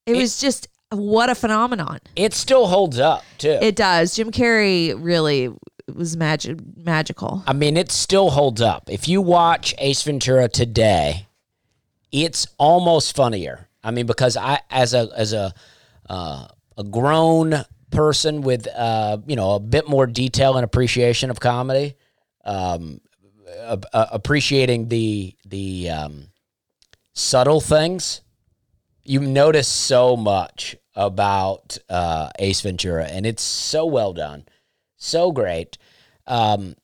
[0.05, 1.99] It, It- was just what a phenomenon.
[2.15, 3.57] It still holds up too.
[3.61, 4.15] It does.
[4.15, 5.49] Jim Carrey really
[5.93, 7.43] was magic magical.
[7.47, 8.89] I mean, it still holds up.
[8.89, 11.27] If you watch Ace Ventura today,
[12.23, 13.67] it's almost funnier.
[13.83, 15.53] I mean, because I, as a as a
[16.09, 16.47] uh,
[16.77, 21.95] a grown person with uh, you know a bit more detail and appreciation of comedy,
[22.45, 23.01] um,
[23.47, 26.27] a, a- appreciating the the um,
[27.13, 28.21] subtle things,
[29.03, 34.45] you notice so much about uh, Ace Ventura, and it's so well done,
[34.95, 35.77] so great.
[36.27, 36.75] Um,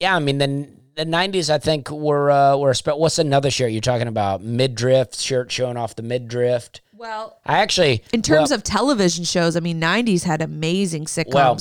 [0.00, 3.72] yeah, I mean the the nineties I think were uh, were spe- what's another shirt
[3.72, 4.42] you're talking about?
[4.42, 6.70] Midriff shirt showing off the midriff.
[6.96, 11.32] Well, I actually In terms well, of television shows, I mean, '90s had amazing sitcoms.
[11.34, 11.58] well,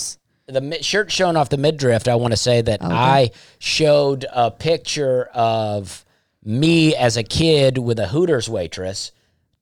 [0.47, 2.07] the mi- shirt showing off the midriff.
[2.07, 6.05] I want to say that I showed a picture of
[6.43, 9.11] me as a kid with a Hooters waitress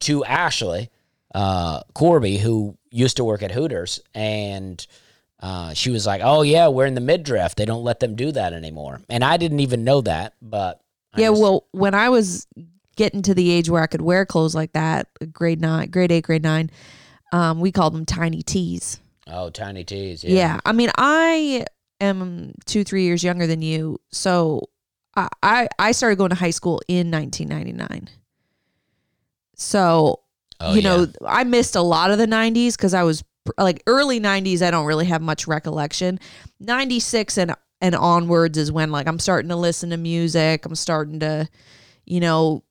[0.02, 0.90] to Ashley
[1.36, 4.86] uh, Corby, who used to work at Hooters, and
[5.42, 7.56] uh, she was like, "Oh yeah, we're in the midriff.
[7.56, 10.82] They don't let them do that anymore." And I didn't even know that, but
[11.14, 12.48] I yeah, just- well, when I was
[12.96, 16.26] getting to the age where I could wear clothes like that, grade nine, grade eight,
[16.26, 16.70] grade nine,
[17.32, 19.00] um, we called them tiny tees.
[19.28, 20.34] oh, tiny tees, Yeah.
[20.56, 21.66] yeah, I mean, I
[22.02, 24.68] am two, three years younger than you, so
[25.16, 28.10] I I, I started going to high school in 1999.
[29.56, 30.22] So
[30.62, 31.28] Oh, you know, yeah.
[31.28, 33.24] I missed a lot of the 90s because I was
[33.58, 34.62] like early 90s.
[34.62, 36.20] I don't really have much recollection.
[36.60, 40.66] 96 and and onwards is when like I'm starting to listen to music.
[40.66, 41.48] I'm starting to,
[42.06, 42.64] you know,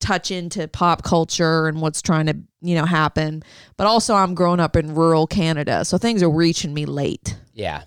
[0.00, 3.42] touch into pop culture and what's trying to you know happen.
[3.76, 7.36] But also, I'm growing up in rural Canada, so things are reaching me late.
[7.54, 7.82] Yeah.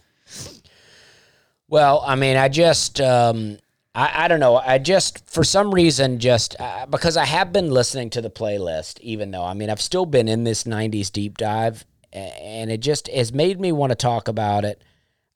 [1.68, 3.58] Well, I mean, I just, um,
[3.96, 4.56] I, I don't know.
[4.58, 9.00] I just, for some reason, just uh, because I have been listening to the playlist,
[9.00, 11.86] even though, I mean, I've still been in this 90s deep dive,
[12.16, 14.82] and it just has made me want to talk about it.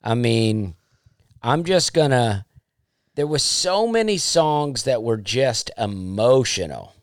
[0.02, 0.74] I mean,
[1.42, 2.44] I'm just going to,
[3.16, 6.94] there was so many songs that were just emotional.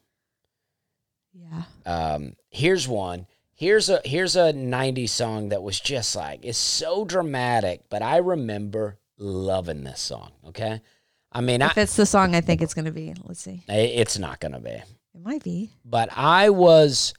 [1.33, 1.63] Yeah.
[1.85, 3.27] Um, here's one.
[3.53, 8.17] Here's a here's a 90s song that was just like it's so dramatic, but I
[8.17, 10.31] remember loving this song.
[10.49, 10.79] Okay,
[11.31, 13.63] I mean, I, If it's the song I think it's going to be, let's see.
[13.67, 14.85] it's not gonna be, It
[15.23, 15.71] might be.
[15.83, 17.15] but I was.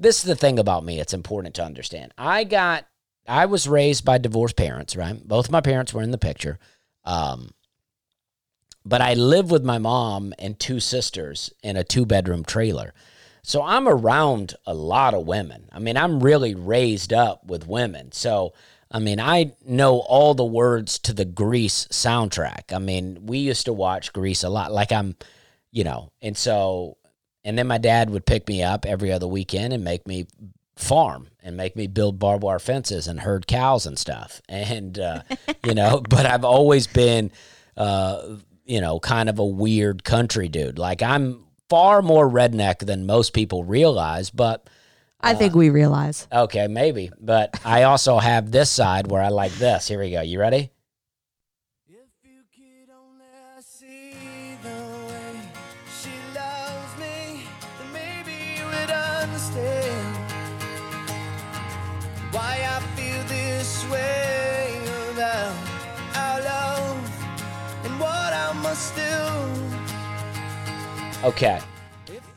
[0.00, 1.00] This is the thing about me.
[1.00, 2.12] It's important to understand.
[2.16, 2.86] I got.
[3.26, 4.96] I was raised by divorced parents.
[4.96, 6.58] Right, both my parents were in the picture.
[7.04, 7.50] Um,
[8.84, 12.94] but I live with my mom and two sisters in a two bedroom trailer.
[13.42, 15.68] So I'm around a lot of women.
[15.72, 18.12] I mean, I'm really raised up with women.
[18.12, 18.52] So,
[18.90, 22.72] I mean, I know all the words to the Grease soundtrack.
[22.72, 24.72] I mean, we used to watch Grease a lot.
[24.72, 25.16] Like I'm,
[25.70, 26.96] you know, and so,
[27.48, 30.26] and then my dad would pick me up every other weekend and make me
[30.76, 34.42] farm and make me build barbed wire fences and herd cows and stuff.
[34.50, 35.22] And, uh,
[35.64, 37.32] you know, but I've always been,
[37.74, 38.36] uh,
[38.66, 40.78] you know, kind of a weird country dude.
[40.78, 44.68] Like I'm far more redneck than most people realize, but
[45.22, 46.28] I think we realize.
[46.30, 47.10] okay, maybe.
[47.18, 49.88] But I also have this side where I like this.
[49.88, 50.20] Here we go.
[50.20, 50.70] You ready?
[71.24, 71.60] Okay.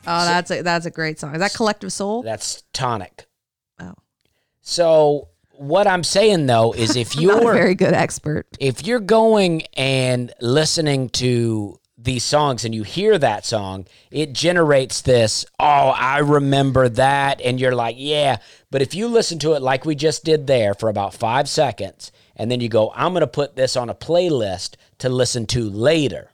[0.06, 1.34] Oh, that's a that's a great song.
[1.34, 2.22] Is that Collective Soul?
[2.22, 3.26] That's tonic.
[3.78, 3.94] Oh.
[4.60, 8.46] So what I'm saying though is if I'm not a you're very good expert.
[8.58, 15.02] if you're going and listening to these songs and you hear that song, it generates
[15.02, 17.40] this, oh, I remember that.
[17.40, 18.38] And you're like, yeah.
[18.70, 22.10] But if you listen to it like we just did there for about five seconds,
[22.34, 25.68] and then you go, I'm going to put this on a playlist to listen to
[25.68, 26.30] later.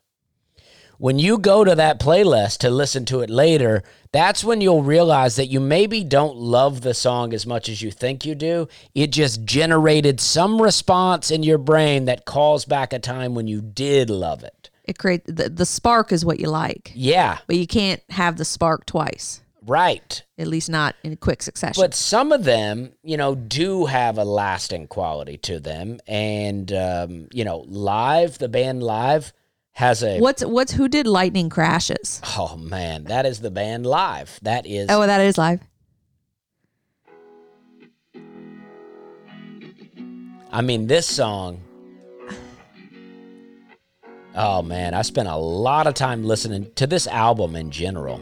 [0.99, 5.37] When you go to that playlist to listen to it later, that's when you'll realize
[5.37, 8.67] that you maybe don't love the song as much as you think you do.
[8.95, 13.61] It just generated some response in your brain that calls back a time when you
[13.61, 14.71] did love it.
[14.85, 18.45] It create the, the spark is what you like, Yeah, but you can't have the
[18.45, 19.41] spark twice.
[19.69, 20.23] Right.
[20.39, 21.81] At least not in quick succession.
[21.81, 25.99] But some of them, you know, do have a lasting quality to them.
[26.07, 29.33] And, um, you know, live, the band live
[29.73, 30.19] has a.
[30.19, 32.21] what's what's who did Lightning Crashes?
[32.37, 33.05] Oh, man.
[33.05, 34.39] That is the band live.
[34.43, 34.87] That is.
[34.91, 35.61] Oh, that is live.
[40.51, 41.63] I mean, this song.
[44.35, 48.21] Oh man, I spent a lot of time listening to this album in general.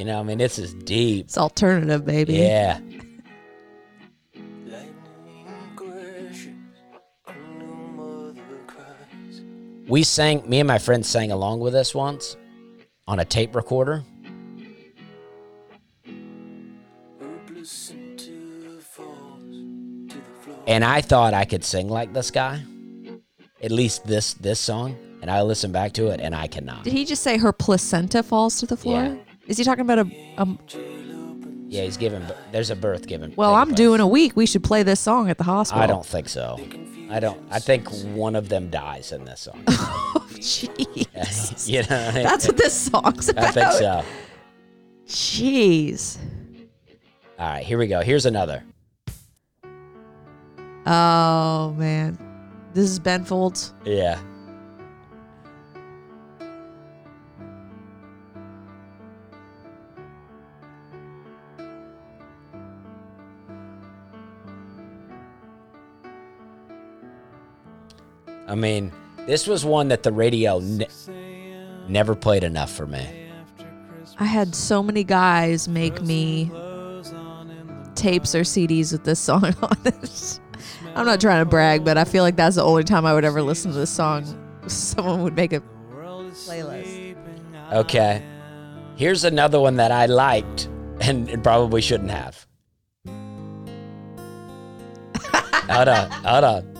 [0.00, 1.26] You know, I mean, this is deep.
[1.26, 2.32] It's alternative, baby.
[2.32, 2.78] Yeah.
[4.34, 5.46] Lightning
[5.76, 6.54] crashes,
[7.26, 9.42] a new mother cries.
[9.86, 12.38] We sang, me and my friends sang along with this once
[13.06, 14.02] on a tape recorder.
[17.20, 19.42] Hopeless until it falls
[20.08, 20.56] to the floor.
[20.66, 22.62] and I thought I could sing like this guy,
[23.62, 24.96] at least this this song.
[25.20, 26.84] And I listened back to it, and I cannot.
[26.84, 29.02] Did he just say her placenta falls to the floor?
[29.02, 29.16] Yeah.
[29.50, 30.06] Is he talking about a,
[30.38, 30.46] a
[31.66, 32.24] Yeah, he's giving.
[32.52, 33.34] There's a birth given.
[33.34, 33.78] Well, I'm place.
[33.78, 34.36] doing a week.
[34.36, 35.82] We should play this song at the hospital.
[35.82, 36.56] I don't think so.
[37.10, 37.36] I don't.
[37.50, 39.64] I think one of them dies in this song.
[40.12, 41.68] Oh, jeez.
[41.68, 43.44] you know, That's what this song's about.
[43.44, 44.04] I think so.
[45.06, 46.18] Jeez.
[47.38, 48.00] All right, here we go.
[48.00, 48.62] Here's another.
[50.86, 52.18] Oh man.
[52.72, 53.74] This is Ben Folds.
[53.84, 54.20] Yeah.
[68.50, 68.92] I mean,
[69.26, 70.88] this was one that the radio ne-
[71.88, 73.30] never played enough for me.
[74.18, 76.50] I had so many guys make me
[77.94, 80.40] tapes or CDs with this song on it.
[80.96, 83.24] I'm not trying to brag, but I feel like that's the only time I would
[83.24, 84.24] ever listen to this song.
[84.66, 85.62] Someone would make a
[86.32, 87.16] playlist.
[87.72, 88.20] Okay.
[88.96, 90.68] Here's another one that I liked
[91.00, 92.48] and, probably shouldn't have.
[95.70, 96.79] hold on, hold on.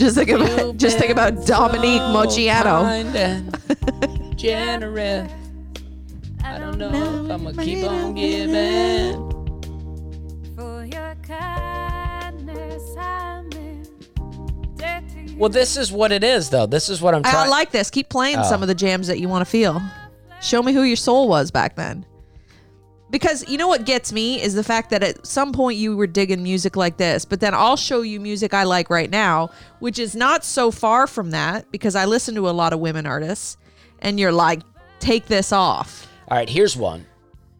[0.00, 3.12] Just think about just think about Dominique Moceanu.
[3.12, 5.30] Kind generous.
[6.42, 9.28] I don't know if I'm gonna keep on giving.
[10.56, 15.36] For your kindness, I'm indebted.
[15.38, 16.64] Well, this is what it is, though.
[16.64, 17.90] This is what I'm I like this.
[17.90, 18.42] Keep playing Oh.
[18.48, 19.82] some of the jams that you want to feel.
[20.40, 22.06] Show me who your soul was back then.
[23.10, 26.06] Because you know what gets me is the fact that at some point you were
[26.06, 29.50] digging music like this, but then I'll show you music I like right now,
[29.80, 33.06] which is not so far from that because I listen to a lot of women
[33.06, 33.56] artists
[34.00, 34.60] and you're like,
[35.00, 36.06] take this off.
[36.28, 37.06] All right, here's one.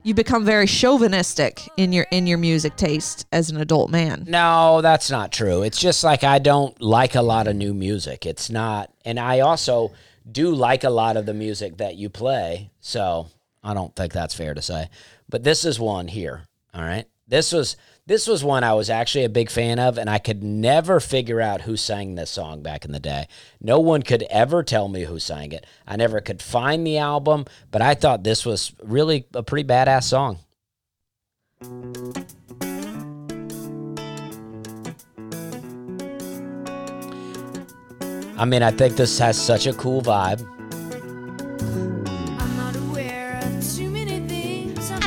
[0.03, 4.25] You become very chauvinistic in your in your music taste as an adult man.
[4.27, 5.63] No, that's not true.
[5.63, 8.25] It's just like I don't like a lot of new music.
[8.25, 9.93] It's not, and I also
[10.31, 12.71] do like a lot of the music that you play.
[12.81, 13.27] So
[13.63, 14.89] I don't think that's fair to say.
[15.31, 16.43] But this is one here.
[16.75, 17.77] All right, this was
[18.07, 21.41] this was one I was actually a big fan of, and I could never figure
[21.41, 23.29] out who sang this song back in the day.
[23.61, 25.65] No one could ever tell me who sang it.
[25.87, 30.05] I never could find the album, but I thought this was really a pretty badass
[30.05, 30.41] song.
[38.37, 40.60] I mean, I think this has such a cool vibe.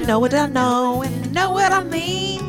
[0.08, 2.42] Know what I know and I know what I mean.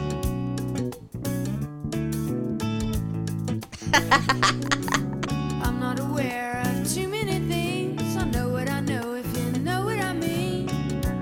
[5.62, 8.16] I'm not aware of too many things.
[8.16, 10.66] I know what I know if you know what I mean.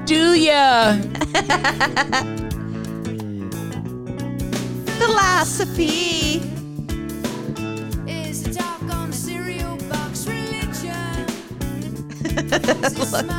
[0.06, 0.94] Do ya?
[4.98, 6.40] Philosophy.
[8.06, 11.26] Is a talk on a cereal box religion?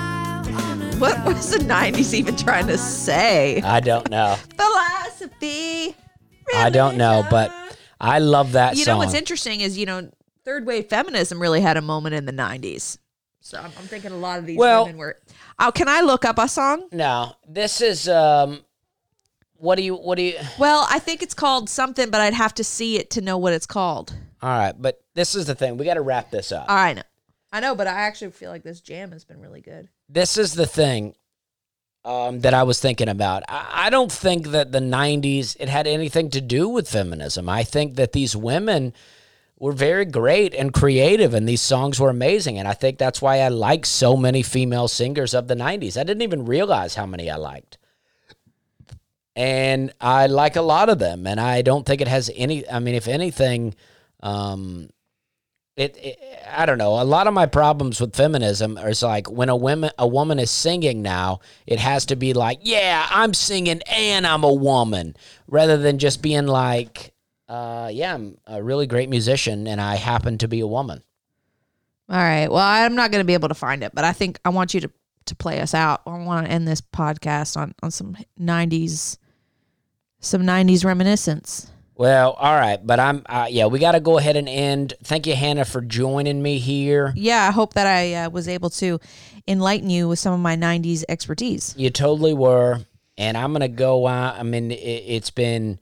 [1.04, 3.62] What was the 90s even trying to say?
[3.62, 4.38] I don't know.
[4.56, 5.97] Philosophy.
[6.56, 7.51] I don't know, but
[7.99, 8.78] I love that song.
[8.78, 8.93] You song.
[8.93, 10.10] know what's interesting is, you know,
[10.45, 12.99] third wave feminism really had a moment in the 90s.
[13.41, 15.18] So I'm, I'm thinking a lot of these Well- women were.
[15.60, 16.88] Oh, can I look up a song?
[16.93, 18.62] no, this is um.
[19.58, 19.95] What do you?
[19.95, 20.38] What do you?
[20.58, 23.51] Well, I think it's called something, but I'd have to see it to know what
[23.51, 24.16] it's called.
[24.41, 25.76] All right, but this is the thing.
[25.76, 26.68] We got to wrap this up.
[26.70, 27.04] I know.
[27.51, 29.89] I know, but I actually feel like this jam has been really good.
[30.14, 31.16] This is the thing
[32.05, 33.43] um, that I was thinking about.
[33.47, 37.49] I, I don't think that the '90s it had anything to do with feminism.
[37.49, 38.93] I think that these women
[39.57, 42.59] were very great and creative, and these songs were amazing.
[42.59, 45.97] And I think that's why I like so many female singers of the '90s.
[45.97, 47.78] I didn't even realize how many I liked.
[49.36, 52.70] And I like a lot of them, and I don't think it has any.
[52.70, 53.74] I mean, if anything,
[54.22, 54.89] um,
[55.76, 56.20] it, it
[56.52, 57.02] I don't know.
[57.02, 60.52] A lot of my problems with feminism is like when a woman a woman is
[60.52, 65.16] singing now, it has to be like, yeah, I'm singing and I'm a woman,
[65.48, 67.14] rather than just being like,
[67.50, 71.04] uh, yeah, I'm a really great musician and I happen to be a woman.
[72.10, 72.48] All right.
[72.50, 74.74] Well, I'm not going to be able to find it, but I think I want
[74.74, 74.92] you to
[75.26, 76.02] to play us out.
[76.06, 79.18] I want to end this podcast on on some 90s
[80.20, 81.70] some 90s reminiscence.
[81.96, 84.94] Well, all right, but I'm uh, yeah, we got to go ahead and end.
[85.04, 87.14] Thank you, Hannah, for joining me here.
[87.16, 89.00] Yeah, I hope that I uh, was able to
[89.48, 91.76] enlighten you with some of my 90s expertise.
[91.78, 92.80] You totally were,
[93.18, 94.39] and I'm gonna go out.
[94.39, 95.80] I mean, it, it's been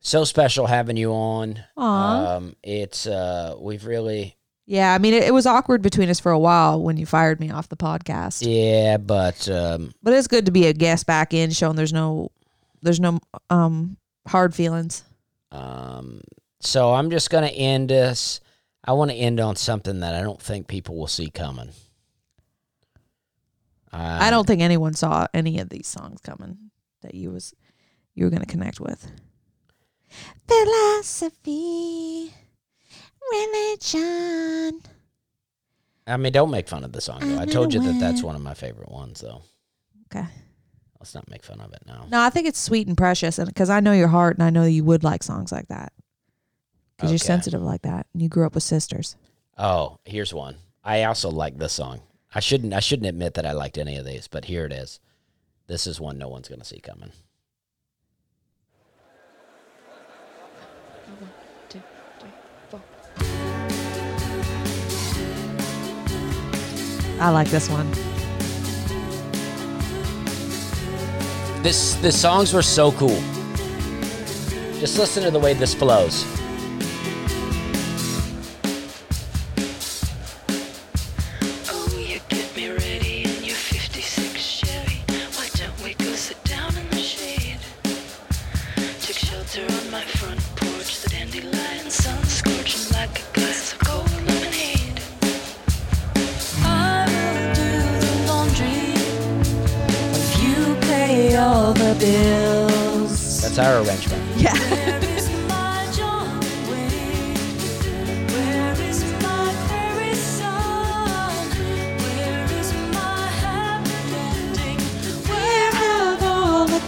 [0.00, 1.62] so special having you on.
[1.76, 2.36] Aw.
[2.36, 6.32] Um, it's uh, we've really Yeah, I mean, it, it was awkward between us for
[6.32, 8.42] a while when you fired me off the podcast.
[8.42, 12.32] yeah, but um, But it's good to be a guest back in, showing there's no
[12.80, 13.20] there's no
[13.50, 15.04] um hard feelings.
[15.52, 16.20] Um,
[16.60, 18.40] so I'm just gonna end this.
[18.84, 21.70] I want to end on something that I don't think people will see coming.
[23.92, 26.70] I don't think anyone saw any of these songs coming
[27.02, 27.54] that you was
[28.14, 29.10] you were going to connect with.
[30.46, 32.32] Philosophy,
[33.30, 34.80] religion.
[36.06, 37.20] I mean, don't make fun of the song.
[37.20, 37.40] Though.
[37.40, 39.42] I told you that that's one of my favorite ones, though.
[40.14, 40.26] Okay.
[41.02, 42.06] Let's not make fun of it now.
[42.12, 44.50] No, I think it's sweet and precious, and because I know your heart, and I
[44.50, 45.92] know you would like songs like that,
[46.96, 49.16] because you're sensitive like that, and you grew up with sisters.
[49.58, 50.58] Oh, here's one.
[50.84, 52.02] I also like this song.
[52.32, 52.72] I shouldn't.
[52.72, 55.00] I shouldn't admit that I liked any of these, but here it is.
[55.66, 57.10] This is one no one's gonna see coming.
[67.18, 67.90] I like this one.
[71.62, 73.22] This the songs were so cool.
[74.80, 76.41] Just listen to the way this flows.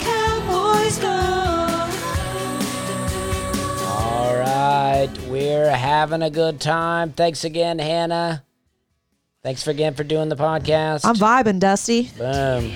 [0.01, 1.91] Cowboys gone?
[3.87, 7.13] All right, we're having a good time.
[7.13, 8.43] Thanks again, Hannah.
[9.43, 11.05] Thanks for again for doing the podcast.
[11.05, 12.11] I'm vibing, Dusty.
[12.17, 12.73] Boom.